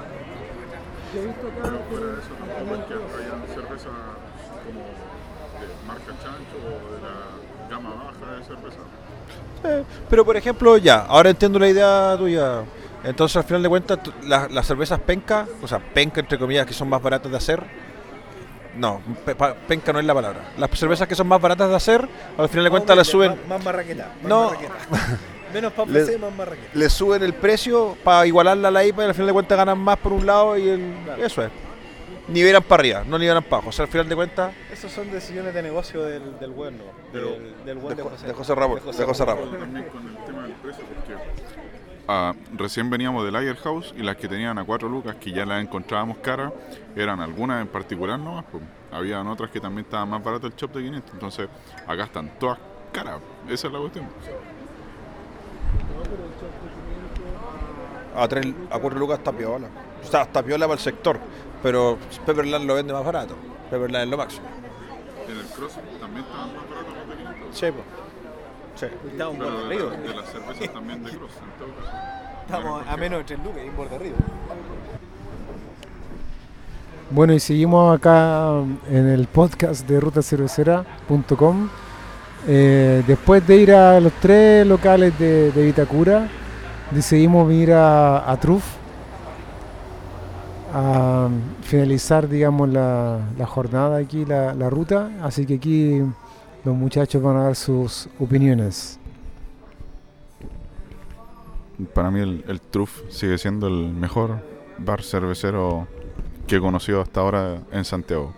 Yo 1.15 1.23
he 1.23 1.27
visto 1.27 1.47
acá 1.47 1.63
que 1.63 2.65
Porque 2.69 2.95
hay 2.95 3.55
cerveza 3.55 3.89
como 4.67 4.83
de 5.61 5.87
marca 5.87 6.13
chancho 6.23 6.57
o 6.65 6.95
de 6.95 7.01
la 7.03 7.69
gama 7.71 7.91
baja 7.95 8.33
de 8.39 8.45
cerveza. 8.45 8.79
Eh, 9.65 9.85
pero 10.09 10.25
por 10.25 10.37
ejemplo, 10.37 10.77
ya, 10.77 11.01
ahora 11.07 11.31
entiendo 11.31 11.59
la 11.59 11.69
idea 11.69 12.15
tuya. 12.19 12.63
Entonces, 13.05 13.37
al 13.37 13.45
final 13.45 13.63
de 13.63 13.69
cuentas, 13.69 13.99
la- 14.25 14.49
las 14.49 14.67
cervezas 14.67 15.01
penca, 15.01 15.47
o 15.63 15.69
sea, 15.69 15.79
penca 15.79 16.21
entre 16.21 16.39
comillas, 16.39 16.67
que 16.67 16.73
son 16.75 16.89
más 16.89 17.01
baratas 17.03 17.31
de 17.31 17.37
hacer. 17.37 17.63
No, 18.77 19.01
pe- 19.25 19.35
pa- 19.35 19.55
penca 19.55 19.93
no 19.93 19.99
es 19.99 20.05
la 20.05 20.15
palabra. 20.15 20.41
Las 20.57 20.71
cervezas 20.79 21.09
que 21.09 21.15
son 21.15 21.27
más 21.27 21.41
baratas 21.41 21.69
de 21.71 21.77
hacer, 21.77 22.09
al 22.37 22.49
final 22.49 22.65
de 22.65 22.71
cuentas 22.71 22.97
las 22.97 23.07
suben, 23.09 23.37
Más, 23.49 23.65
marraqueta. 23.65 24.13
No. 24.23 24.53
Menos 25.55 25.73
para 25.73 25.91
Le- 25.91 26.01
PC, 26.05 26.19
más 26.19 26.33
marraqueta. 26.37 26.69
le 26.75 26.91
suben 26.91 27.23
el 27.23 27.33
precio 27.33 27.97
para 28.05 28.27
igualarla 28.27 28.69
a 28.69 28.71
la 28.71 28.85
IPA 28.85 29.05
y 29.05 29.07
al 29.07 29.15
final 29.15 29.27
de 29.29 29.33
cuentas 29.33 29.57
ganan 29.59 29.79
más 29.79 29.97
por 29.97 30.13
un 30.13 30.27
lado 30.27 30.57
y 30.59 30.69
el, 30.69 30.95
eso 31.19 31.43
es. 31.43 31.51
Nivelan 32.29 32.63
para 32.63 32.81
arriba, 32.81 33.05
no 33.07 33.19
nivelan 33.19 33.43
para 33.43 33.57
abajo. 33.57 33.71
O 33.71 33.73
sea, 33.73 33.85
al 33.87 33.91
final 33.91 34.09
de 34.09 34.15
cuentas, 34.15 34.53
Esas 34.73 34.93
son 34.93 35.11
decisiones 35.11 35.55
de 35.55 35.63
negocio 35.63 36.03
del, 36.03 36.39
del 36.39 36.51
bueno, 36.51 36.79
Pero- 37.13 37.31
del, 37.31 37.55
del 37.65 37.79
buen 37.79 37.97
de, 37.97 38.03
de, 38.03 38.09
Jo- 38.09 38.11
José. 38.11 38.27
de 38.27 38.33
José 38.35 38.55
Ramón. 38.55 38.81
De 38.85 39.05
José 39.05 39.25
Ramón. 39.25 39.51
También 39.59 39.85
con 39.89 40.07
el 40.09 40.17
tema 40.27 40.43
del 40.43 40.53
precio, 40.53 40.85
porque 40.85 41.15
ah, 42.07 42.35
recién 42.55 42.91
veníamos 42.91 43.25
del 43.25 43.33
Lager 43.33 43.57
House 43.57 43.95
y 43.97 44.03
las 44.03 44.17
que 44.17 44.29
tenían 44.29 44.59
a 44.59 44.65
4 44.65 44.89
lucas, 44.89 45.17
que 45.17 45.33
ya 45.33 45.47
las 45.47 45.63
encontrábamos 45.63 46.19
caras, 46.19 46.53
eran 46.95 47.21
algunas 47.21 47.63
en 47.63 47.69
particular 47.69 48.19
nomás. 48.19 48.45
pues. 48.53 48.63
Habían 48.91 49.27
otras 49.27 49.51
que 49.51 49.61
también 49.61 49.85
estaban 49.87 50.09
más 50.09 50.23
baratas 50.23 50.51
el 50.51 50.57
shop 50.57 50.73
de 50.73 50.83
500. 50.83 51.13
Entonces, 51.15 51.49
acá 51.87 52.05
están 52.05 52.31
todas 52.39 52.59
caras. 52.93 53.21
Esa 53.49 53.67
es 53.69 53.73
la 53.73 53.79
cuestión. 53.81 54.07
A, 58.19 58.29
tres, 58.29 58.47
a 58.71 58.79
cuatro 58.79 58.99
lucas 58.99 59.19
está 59.19 59.33
piola. 59.33 59.69
O 60.03 60.07
sea, 60.07 60.23
está 60.23 60.43
piola 60.43 60.67
para 60.67 60.75
el 60.75 60.81
sector. 60.81 61.19
Pero 61.63 61.99
Pepperland 62.27 62.67
lo 62.67 62.75
vende 62.75 62.93
más 62.93 63.05
barato. 63.05 63.35
Pepperland 63.71 64.05
es 64.05 64.11
lo 64.11 64.17
máximo. 64.17 64.47
En 65.29 65.39
el 65.39 65.47
Cross 65.47 65.73
también 66.01 66.25
estaban 66.25 66.49
más 66.55 66.69
baratos 66.71 66.95
los 66.97 67.09
de 67.09 67.17
500. 67.25 67.59
Sí, 67.59 67.67
pues. 67.73 67.85
Sí. 68.75 68.87
Estamos 69.11 69.35
en 69.35 69.39
Pero 69.41 69.51
Borde 69.53 69.69
de, 69.69 69.75
Río. 69.75 69.91
de 69.91 70.15
las 70.15 70.31
cervezas 70.31 70.73
también 70.73 71.05
de 71.05 71.11
Cross, 71.11 71.31
en 71.43 71.59
todo 71.59 71.75
caso. 71.77 71.97
Estamos 72.47 72.87
a 72.89 72.97
menos 72.97 73.19
de 73.19 73.25
3 73.25 73.39
lucas 73.45 73.61
y 73.65 73.67
en 73.67 73.77
Borde 73.77 73.99
Río. 73.99 74.13
Bueno, 77.11 77.33
y 77.33 77.41
seguimos 77.41 77.97
acá 77.97 78.51
en 78.91 79.09
el 79.09 79.27
podcast 79.29 79.87
de 79.89 79.99
rutacervecera.com. 79.99 81.69
Eh, 82.47 83.03
después 83.07 83.47
de 83.47 83.57
ir 83.57 83.73
a 83.73 83.99
los 83.99 84.13
tres 84.15 84.67
locales 84.67 85.19
de, 85.19 85.51
de 85.51 85.65
Vitacura, 85.65 86.29
decidimos 86.91 87.53
ir 87.53 87.73
a, 87.73 88.31
a 88.31 88.39
Truf 88.39 88.65
a 90.73 91.29
finalizar, 91.63 92.29
digamos, 92.29 92.69
la, 92.69 93.21
la 93.39 93.47
jornada 93.47 93.99
aquí, 93.99 94.25
la, 94.25 94.55
la 94.55 94.69
ruta. 94.71 95.11
Así 95.23 95.47
que 95.47 95.55
aquí 95.55 96.03
los 96.65 96.77
muchachos 96.77 97.23
van 97.23 97.37
a 97.37 97.45
dar 97.45 97.57
sus 97.57 98.09
opiniones. 98.19 98.99
Para 101.95 102.11
mí 102.11 102.21
el, 102.21 102.45
el 102.49 102.61
Truff 102.61 103.03
sigue 103.09 103.39
siendo 103.39 103.69
el 103.69 103.93
mejor 103.93 104.43
bar 104.79 105.03
cervecero 105.03 105.87
que 106.47 106.57
he 106.57 106.61
conocido 106.61 107.01
hasta 107.01 107.21
ahora 107.21 107.63
en 107.71 107.85
Santiago. 107.85 108.35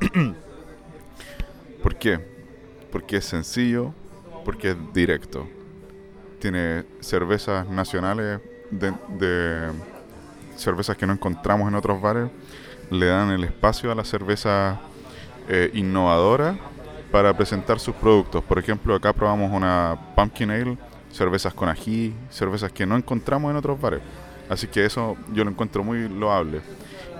¿Por 1.82 1.96
qué? 1.96 2.20
Porque 2.92 3.16
es 3.16 3.24
sencillo, 3.24 3.92
porque 4.44 4.70
es 4.70 4.76
directo. 4.92 5.46
Tiene 6.44 6.84
cervezas 7.00 7.66
nacionales 7.70 8.38
de, 8.70 9.70
cervezas 10.56 10.94
que 10.94 11.06
no 11.06 11.14
encontramos 11.14 11.66
en 11.66 11.74
otros 11.74 12.02
bares. 12.02 12.28
Le 12.90 13.06
dan 13.06 13.30
el 13.30 13.44
espacio 13.44 13.90
a 13.90 13.94
las 13.94 14.08
cervezas 14.08 14.78
eh, 15.48 15.70
innovadoras 15.72 16.58
para 17.10 17.34
presentar 17.34 17.80
sus 17.80 17.94
productos. 17.94 18.44
Por 18.44 18.58
ejemplo, 18.58 18.94
acá 18.94 19.14
probamos 19.14 19.50
una 19.52 19.98
Pumpkin 20.14 20.50
Ale, 20.50 20.76
cervezas 21.10 21.54
con 21.54 21.70
ají, 21.70 22.12
cervezas 22.28 22.70
que 22.70 22.84
no 22.84 22.98
encontramos 22.98 23.50
en 23.50 23.56
otros 23.56 23.80
bares. 23.80 24.02
Así 24.50 24.66
que 24.66 24.84
eso 24.84 25.16
yo 25.32 25.44
lo 25.44 25.50
encuentro 25.50 25.82
muy 25.82 26.10
loable. 26.10 26.60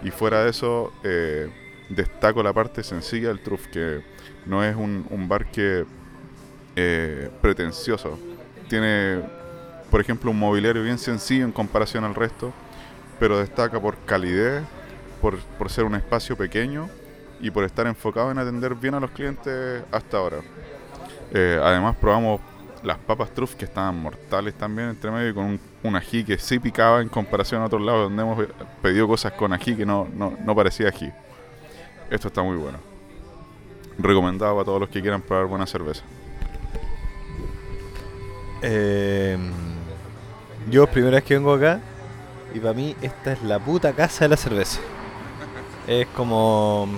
Y 0.03 0.11
fuera 0.11 0.45
de 0.45 0.51
eso, 0.51 0.93
eh, 1.03 1.49
destaco 1.89 2.43
la 2.43 2.53
parte 2.53 2.83
sencilla 2.83 3.29
del 3.29 3.41
Truff, 3.41 3.69
que 3.69 4.03
no 4.45 4.63
es 4.63 4.77
un, 4.77 5.07
un 5.09 5.27
bar 5.31 5.51
que 5.51 5.87
eh, 6.77 7.31
pretencioso. 7.41 8.19
Tiene, 8.69 9.21
por 9.91 10.01
ejemplo, 10.01 10.31
un 10.31 10.39
mobiliario 10.39 10.83
bien 10.83 10.99
sencillo 10.99 11.45
en 11.45 11.53
comparación 11.53 12.05
al 12.05 12.15
resto, 12.15 12.53
pero 13.19 13.39
destaca 13.39 13.81
por 13.81 13.97
calidez, 14.05 14.63
por, 15.21 15.39
por 15.39 15.71
ser 15.71 15.85
un 15.85 15.95
espacio 15.95 16.37
pequeño 16.37 16.89
y 17.41 17.51
por 17.51 17.65
estar 17.65 17.87
enfocado 17.87 18.31
en 18.31 18.39
atender 18.39 18.75
bien 18.75 18.95
a 18.95 19.01
los 19.01 19.11
clientes 19.11 19.83
hasta 19.93 20.17
ahora. 20.17 20.39
Eh, 21.33 21.61
además 21.63 21.97
probamos 21.97 22.41
las 22.83 22.99
papas 22.99 23.31
truff 23.31 23.55
que 23.55 23.65
estaban 23.65 24.01
mortales 24.01 24.55
también 24.55 24.91
entre 24.91 25.11
medio 25.11 25.31
y 25.31 25.35
con 25.35 25.59
un, 25.83 25.97
ají 25.97 26.23
que 26.23 26.39
sí 26.39 26.59
picaba 26.59 27.01
en 27.01 27.09
comparación 27.09 27.63
a 27.63 27.67
otros 27.67 27.83
lados 27.83 28.05
donde 28.05 28.23
hemos 28.23 28.47
pedido 28.83 29.09
cosas 29.09 29.33
con 29.33 29.53
ají 29.53 29.75
que 29.75 29.87
no, 29.87 30.07
no, 30.15 30.37
no 30.45 30.55
parecía 30.55 30.89
ají. 30.89 31.11
Esto 32.11 32.29
está 32.29 32.43
muy 32.43 32.57
bueno. 32.57 32.79
Recomendado 33.99 34.61
a 34.61 34.65
todos 34.65 34.81
los 34.81 34.89
que 34.89 35.01
quieran 35.01 35.23
probar 35.23 35.47
buena 35.47 35.67
cerveza. 35.67 36.05
Eh, 38.67 39.37
yo 40.71 40.87
primera 40.87 41.17
vez 41.17 41.25
que 41.25 41.35
vengo 41.35 41.53
acá 41.53 41.81
y 42.55 42.61
para 42.61 42.73
mí 42.73 42.97
esta 43.03 43.33
es 43.33 43.43
la 43.43 43.59
puta 43.59 43.93
casa 43.93 44.25
de 44.25 44.31
la 44.31 44.37
cerveza. 44.39 44.81
Es 45.87 46.07
como... 46.09 46.89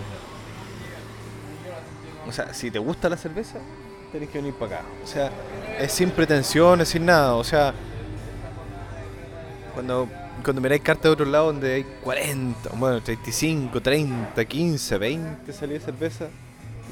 O 2.29 2.33
sea, 2.33 2.55
si 2.55 2.71
te 2.71 2.79
gusta 2.79 3.09
la 3.09 3.17
cerveza, 3.17 3.59
tenés 4.13 4.29
que 4.29 4.39
venir 4.39 4.55
para 4.55 4.77
acá. 4.77 4.87
O 5.03 5.07
sea, 5.09 5.31
es 5.81 5.91
sin 5.91 6.11
pretensiones, 6.11 6.89
sin 6.89 7.05
nada. 7.05 7.35
O 7.35 7.43
sea, 7.43 7.75
cuando, 9.75 10.09
cuando 10.45 10.63
miráis 10.63 10.83
cartas 10.83 11.05
de 11.05 11.11
otro 11.11 11.27
lado 11.27 11.47
donde 11.47 11.75
hay 11.75 11.87
40, 12.05 12.71
bueno, 12.75 13.01
35, 13.01 13.81
30, 13.81 14.45
15, 14.45 14.99
20 14.99 15.53
salidas 15.53 15.87
de 15.87 15.93
cerveza, 15.93 16.29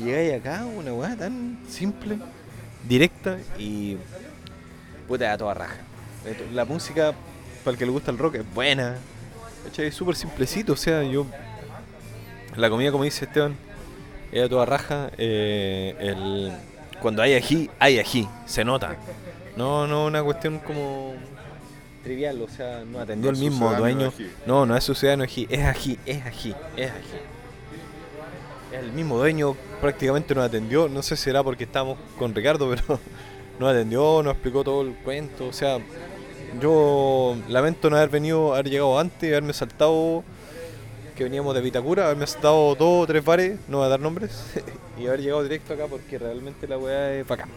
y 0.01 0.05
llegáis 0.05 0.41
acá, 0.41 0.65
una 0.65 0.93
weá 0.93 1.17
tan 1.17 1.59
simple, 1.69 2.19
directa 2.89 3.39
y 3.59 3.97
puta 5.07 5.33
a 5.33 5.39
toda 5.39 5.55
raja. 5.55 5.77
Eh, 6.27 6.49
La 6.53 6.65
música, 6.65 7.13
para 7.65 7.73
el 7.73 7.79
que 7.79 7.87
le 7.87 7.93
gusta 7.93 8.11
el 8.11 8.19
rock, 8.19 8.37
es 8.37 8.55
buena. 8.55 8.97
Es 9.77 9.95
súper 9.95 10.17
simplecito, 10.17 10.73
o 10.75 10.77
sea, 10.77 11.03
yo... 11.03 11.27
La 12.57 12.71
comida, 12.71 12.93
como 12.93 13.05
dice 13.05 13.25
Esteban, 13.25 13.57
es 14.31 14.45
a 14.45 14.49
toda 14.49 14.65
raja. 14.65 15.11
eh, 15.19 15.97
el, 15.99 16.53
cuando 17.01 17.23
hay 17.23 17.35
ají, 17.35 17.69
hay 17.79 17.99
ají, 17.99 18.29
se 18.47 18.65
nota. 18.65 18.97
No, 19.57 19.87
no 19.87 20.07
una 20.07 20.23
cuestión 20.23 20.59
como 20.61 21.15
trivial, 22.03 22.41
o 22.43 22.49
sea, 22.49 22.85
no 22.85 23.01
atendió 23.01 23.33
No 23.33 23.37
el 23.37 23.43
es 23.45 23.51
mismo 23.51 23.75
dueño. 23.75 24.13
No, 24.47 24.67
no 24.67 24.77
es 24.77 24.85
sucedáneo 24.85 25.27
de 25.27 25.33
ají, 25.33 25.47
es 25.51 25.65
ají, 25.65 25.99
es 26.07 26.25
ají, 26.25 26.55
es 26.77 26.91
ají. 26.91 27.21
El 28.73 28.93
mismo 28.93 29.17
dueño 29.17 29.57
prácticamente 29.81 30.35
nos 30.35 30.45
atendió, 30.45 30.89
no 30.89 31.03
sé 31.03 31.17
si 31.17 31.25
será 31.25 31.43
porque 31.43 31.65
estábamos 31.65 31.99
con 32.19 32.35
Ricardo, 32.35 32.69
pero 32.71 33.01
nos 33.59 33.71
atendió, 33.71 34.23
nos 34.23 34.35
explicó 34.35 34.65
todo 34.65 34.83
el 34.83 34.95
cuento, 34.97 35.47
o 35.47 35.53
sea, 35.53 35.79
yo 36.61 37.37
lamento 37.49 37.91
no 37.91 37.97
haber 37.97 38.09
venido, 38.11 38.53
haber 38.55 38.71
llegado 38.71 38.99
antes, 38.99 39.31
haberme 39.31 39.53
saltado 39.53 40.23
que 41.17 41.25
veníamos 41.25 41.55
de 41.55 41.61
Vitacura, 41.61 42.07
haberme 42.07 42.27
saltado 42.27 42.75
dos 42.75 43.05
o 43.05 43.07
tres 43.07 43.25
bares, 43.25 43.59
no 43.69 43.79
voy 43.79 43.87
a 43.87 43.91
dar 43.91 44.01
nombres, 44.01 44.45
y 44.99 45.07
haber 45.07 45.21
llegado 45.23 45.43
directo 45.43 45.75
acá 45.75 45.87
porque 45.89 46.19
realmente 46.19 46.67
la 46.67 46.79
weá 46.79 47.13
es 47.15 47.27
bacán. 47.27 47.49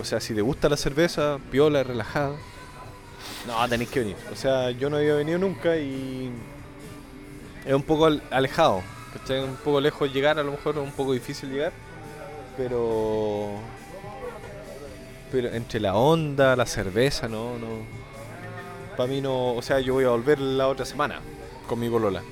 O 0.00 0.04
sea, 0.04 0.18
si 0.20 0.34
te 0.34 0.40
gusta 0.40 0.68
la 0.68 0.76
cerveza, 0.76 1.38
piola, 1.50 1.82
relajada, 1.82 2.32
no, 3.46 3.68
tenéis 3.68 3.90
que 3.90 4.00
venir. 4.00 4.16
O 4.32 4.36
sea, 4.36 4.70
yo 4.70 4.88
no 4.90 4.96
había 4.96 5.14
venido 5.14 5.38
nunca 5.38 5.76
y 5.76 6.30
es 7.66 7.74
un 7.74 7.82
poco 7.82 8.06
al- 8.06 8.22
alejado, 8.30 8.82
¿cachai? 9.12 9.40
Un 9.44 9.56
poco 9.56 9.80
lejos 9.80 10.12
llegar, 10.12 10.38
a 10.38 10.42
lo 10.42 10.52
mejor 10.52 10.76
es 10.76 10.82
un 10.82 10.92
poco 10.92 11.12
difícil 11.12 11.50
llegar, 11.50 11.72
pero 12.56 13.50
pero 15.30 15.48
entre 15.52 15.80
la 15.80 15.94
onda, 15.96 16.56
la 16.56 16.66
cerveza, 16.66 17.28
no, 17.28 17.58
no. 17.58 17.86
Para 18.96 19.08
mí 19.08 19.20
no, 19.20 19.54
o 19.54 19.62
sea, 19.62 19.80
yo 19.80 19.94
voy 19.94 20.04
a 20.04 20.10
volver 20.10 20.40
la 20.40 20.68
otra 20.68 20.84
semana 20.84 21.22
con 21.66 21.78
mi 21.80 21.88
bolola. 21.88 22.24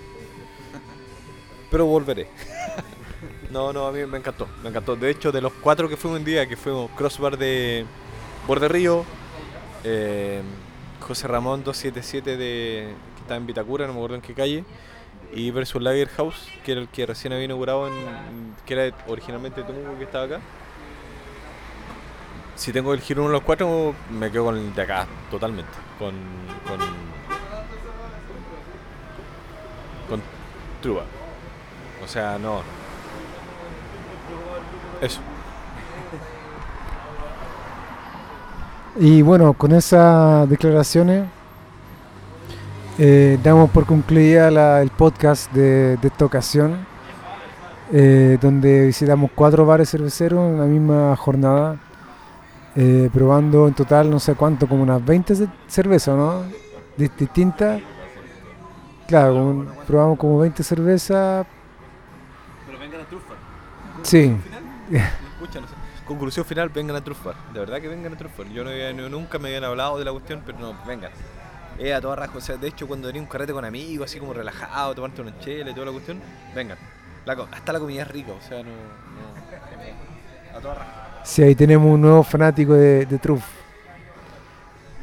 Pero 1.71 1.87
volveré. 1.87 2.31
no, 3.51 3.73
no, 3.73 3.87
a 3.87 3.93
mí 3.93 4.05
me 4.07 4.19
encantó, 4.19 4.49
me 4.63 4.71
encantó. 4.71 4.97
De 4.97 5.11
hecho, 5.11 5.33
de 5.33 5.41
los 5.41 5.53
cuatro 5.55 5.89
que 5.89 5.97
fuimos 5.97 6.19
un 6.21 6.25
día, 6.25 6.47
que 6.49 6.57
fuimos 6.57 6.91
crossbar 6.93 7.37
de 7.39 7.87
Borde 8.47 8.69
Río, 8.69 9.07
Eh, 9.85 10.43
José 11.01 11.29
Ramón 11.29 11.65
277 11.65 12.37
de, 12.37 12.97
que 13.17 13.21
está 13.23 13.37
en 13.37 13.47
Vitacura, 13.47 13.87
no 13.87 13.93
me 13.95 14.01
acuerdo 14.01 14.17
en 14.17 14.23
qué 14.23 14.35
calle. 14.35 14.67
Y 15.33 15.51
versus 15.53 15.83
Lager 15.83 16.09
House, 16.11 16.49
que 16.65 16.73
era 16.73 16.81
el 16.83 16.89
que 16.91 17.07
recién 17.07 17.33
había 17.33 17.47
inaugurado, 17.47 17.89
en, 17.89 18.57
que 18.67 18.75
era 18.75 18.97
originalmente 19.09 19.65
Temuco 19.65 19.99
que 19.99 20.05
estaba 20.05 20.25
acá. 20.27 20.43
Si 22.59 22.73
tengo 22.73 22.92
el 22.92 23.01
giro 23.01 23.23
uno 23.23 23.31
de 23.31 23.35
los 23.35 23.42
cuatro, 23.42 23.94
me 24.11 24.31
quedo 24.33 24.47
con 24.47 24.57
el 24.57 24.75
de 24.75 24.83
acá, 24.83 25.07
totalmente. 25.31 25.71
Con. 25.99 26.12
con. 26.66 26.79
con 30.09 30.21
Truba. 30.83 31.03
O 32.05 32.09
sea, 32.09 32.37
no. 32.38 32.62
Eso. 35.01 35.21
Y 39.01 39.23
bueno, 39.23 39.53
con 39.53 39.71
esas 39.73 40.49
declaraciones 40.49 41.27
eh, 42.99 43.38
damos 43.44 43.71
por 43.71 43.87
concluida 43.87 44.51
la- 44.51 44.83
el 44.83 44.90
podcast 44.90 45.53
de, 45.53 45.97
de 45.99 46.09
esta 46.09 46.25
ocasión, 46.25 46.85
eh, 47.92 48.37
donde 48.40 48.87
visitamos 48.87 49.31
cuatro 49.33 49.64
bares 49.64 49.88
cerveceros 49.90 50.40
en 50.51 50.59
la 50.59 50.64
misma 50.66 51.14
jornada, 51.14 51.77
eh, 52.76 53.09
probando 53.12 53.66
en 53.68 53.74
total 53.74 54.11
no 54.11 54.18
sé 54.20 54.35
cuánto, 54.35 54.66
como 54.68 54.83
unas 54.83 55.04
20 55.04 55.35
ce- 55.35 55.48
cervezas, 55.66 56.16
¿no? 56.16 56.42
Dis- 56.96 57.12
distintas. 57.16 57.81
Claro, 59.07 59.35
como- 59.35 59.64
probamos 59.87 60.18
como 60.18 60.38
20 60.38 60.62
cervezas. 60.62 61.46
Pero 62.66 62.78
vengan 62.78 63.00
a 63.00 63.04
trufar. 63.04 63.37
Sí. 64.02 64.37
Conclusión 66.04 66.44
final, 66.46 66.68
vengan 66.70 66.96
a 66.96 67.04
trufar. 67.04 67.35
De 67.52 67.61
verdad 67.61 67.81
que 67.81 67.88
vengan 67.88 68.12
a 68.14 68.16
trufar. 68.16 68.46
Yo 68.48 68.64
no 68.64 68.70
había- 68.70 68.92
nunca 68.92 69.38
me 69.38 69.48
habían 69.48 69.64
hablado 69.64 69.98
de 69.98 70.04
la 70.04 70.12
cuestión, 70.12 70.42
pero 70.44 70.59
no, 70.59 70.74
vengan. 70.87 71.11
Es 71.78 71.94
a 71.94 72.00
toda 72.00 72.16
rasgo. 72.16 72.38
O 72.38 72.40
sea, 72.40 72.57
de 72.57 72.66
hecho, 72.68 72.87
cuando 72.88 73.07
venía 73.09 73.20
un 73.22 73.28
carrete 73.28 73.52
con 73.52 73.64
amigos, 73.64 74.07
así 74.11 74.18
como 74.18 74.33
relajado, 74.33 74.94
tomarte 74.94 75.20
una 75.22 75.38
chela 75.38 75.70
y 75.70 75.74
toda 75.74 75.87
la 75.87 75.92
cuestión, 75.92 76.20
vengan. 76.54 76.78
La 77.26 77.35
hasta 77.52 77.72
la 77.74 77.78
comida 77.78 78.02
es 78.02 78.09
rica, 78.09 78.33
o 78.33 78.40
sea, 78.40 78.62
no. 78.62 78.70
no 78.70 80.59
a 80.59 80.61
toda 80.61 80.74
rasgo. 80.74 80.92
Sí, 81.29 81.43
ahí 81.43 81.55
tenemos 81.55 81.93
un 81.93 82.01
nuevo 82.01 82.23
fanático 82.23 82.73
de, 82.75 83.05
de 83.07 83.19
Truff. 83.19 83.45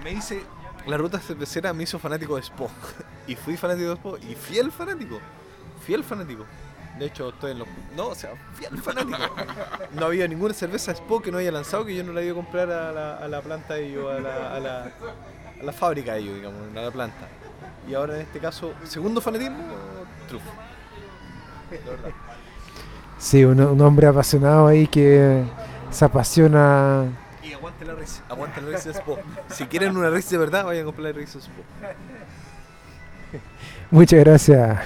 Me 0.03 0.11
hice. 0.11 0.41
La 0.87 0.97
ruta 0.97 1.19
cervecera 1.19 1.73
me 1.73 1.83
hizo 1.83 1.97
fanático 1.97 2.35
de 2.35 2.43
Spo. 2.43 2.69
y 3.27 3.35
fui 3.35 3.57
fanático 3.57 3.89
de 3.89 3.95
Spo. 3.95 4.17
Y 4.17 4.35
fiel 4.35 4.71
fanático. 4.71 5.19
Fiel 5.85 6.03
fanático. 6.03 6.45
De 6.99 7.05
hecho, 7.05 7.29
estoy 7.29 7.51
en 7.51 7.59
los. 7.59 7.67
No, 7.95 8.07
o 8.07 8.15
sea, 8.15 8.31
fiel 8.53 8.77
fanático. 8.81 9.17
No 9.93 10.07
había 10.07 10.27
ninguna 10.27 10.53
cerveza 10.53 10.93
Spo 10.93 11.21
que 11.21 11.31
no 11.31 11.37
haya 11.37 11.51
lanzado 11.51 11.85
que 11.85 11.95
yo 11.95 12.03
no 12.03 12.11
la 12.11 12.21
iba 12.21 12.31
a 12.31 12.35
comprar 12.35 12.71
a 12.71 12.91
la, 12.91 13.17
a 13.17 13.27
la 13.27 13.41
planta 13.41 13.75
de 13.75 13.87
ellos, 13.87 14.11
a 14.11 14.19
la, 14.19 14.55
a, 14.55 14.59
la, 14.59 14.83
a 14.83 15.63
la 15.63 15.73
fábrica 15.73 16.13
de 16.13 16.19
ellos, 16.21 16.35
digamos, 16.35 16.59
a 16.75 16.81
la 16.81 16.91
planta. 16.91 17.27
Y 17.87 17.93
ahora 17.93 18.15
en 18.15 18.21
este 18.21 18.39
caso, 18.39 18.73
segundo 18.83 19.21
fanatismo, 19.21 19.57
verdad. 21.69 22.11
Sí, 23.17 23.43
un, 23.43 23.59
un 23.59 23.81
hombre 23.81 24.07
apasionado 24.07 24.67
ahí 24.67 24.87
que 24.87 25.43
se 25.95 26.05
apasiona. 26.05 27.05
Y 27.41 27.53
aguante 27.53 27.85
la 27.85 27.95
raíz, 27.95 28.21
aguante 28.29 28.61
la 28.61 28.69
de 28.71 28.93
Spo. 28.93 29.17
Si 29.49 29.65
quieren 29.65 29.95
una 29.97 30.09
raíz 30.09 30.29
de 30.29 30.37
verdad, 30.37 30.65
vayan 30.65 30.83
a 30.83 30.85
comprar 30.85 31.15
la 31.15 31.25
Spo. 31.25 31.63
Muchas 33.91 34.19
gracias. 34.19 34.79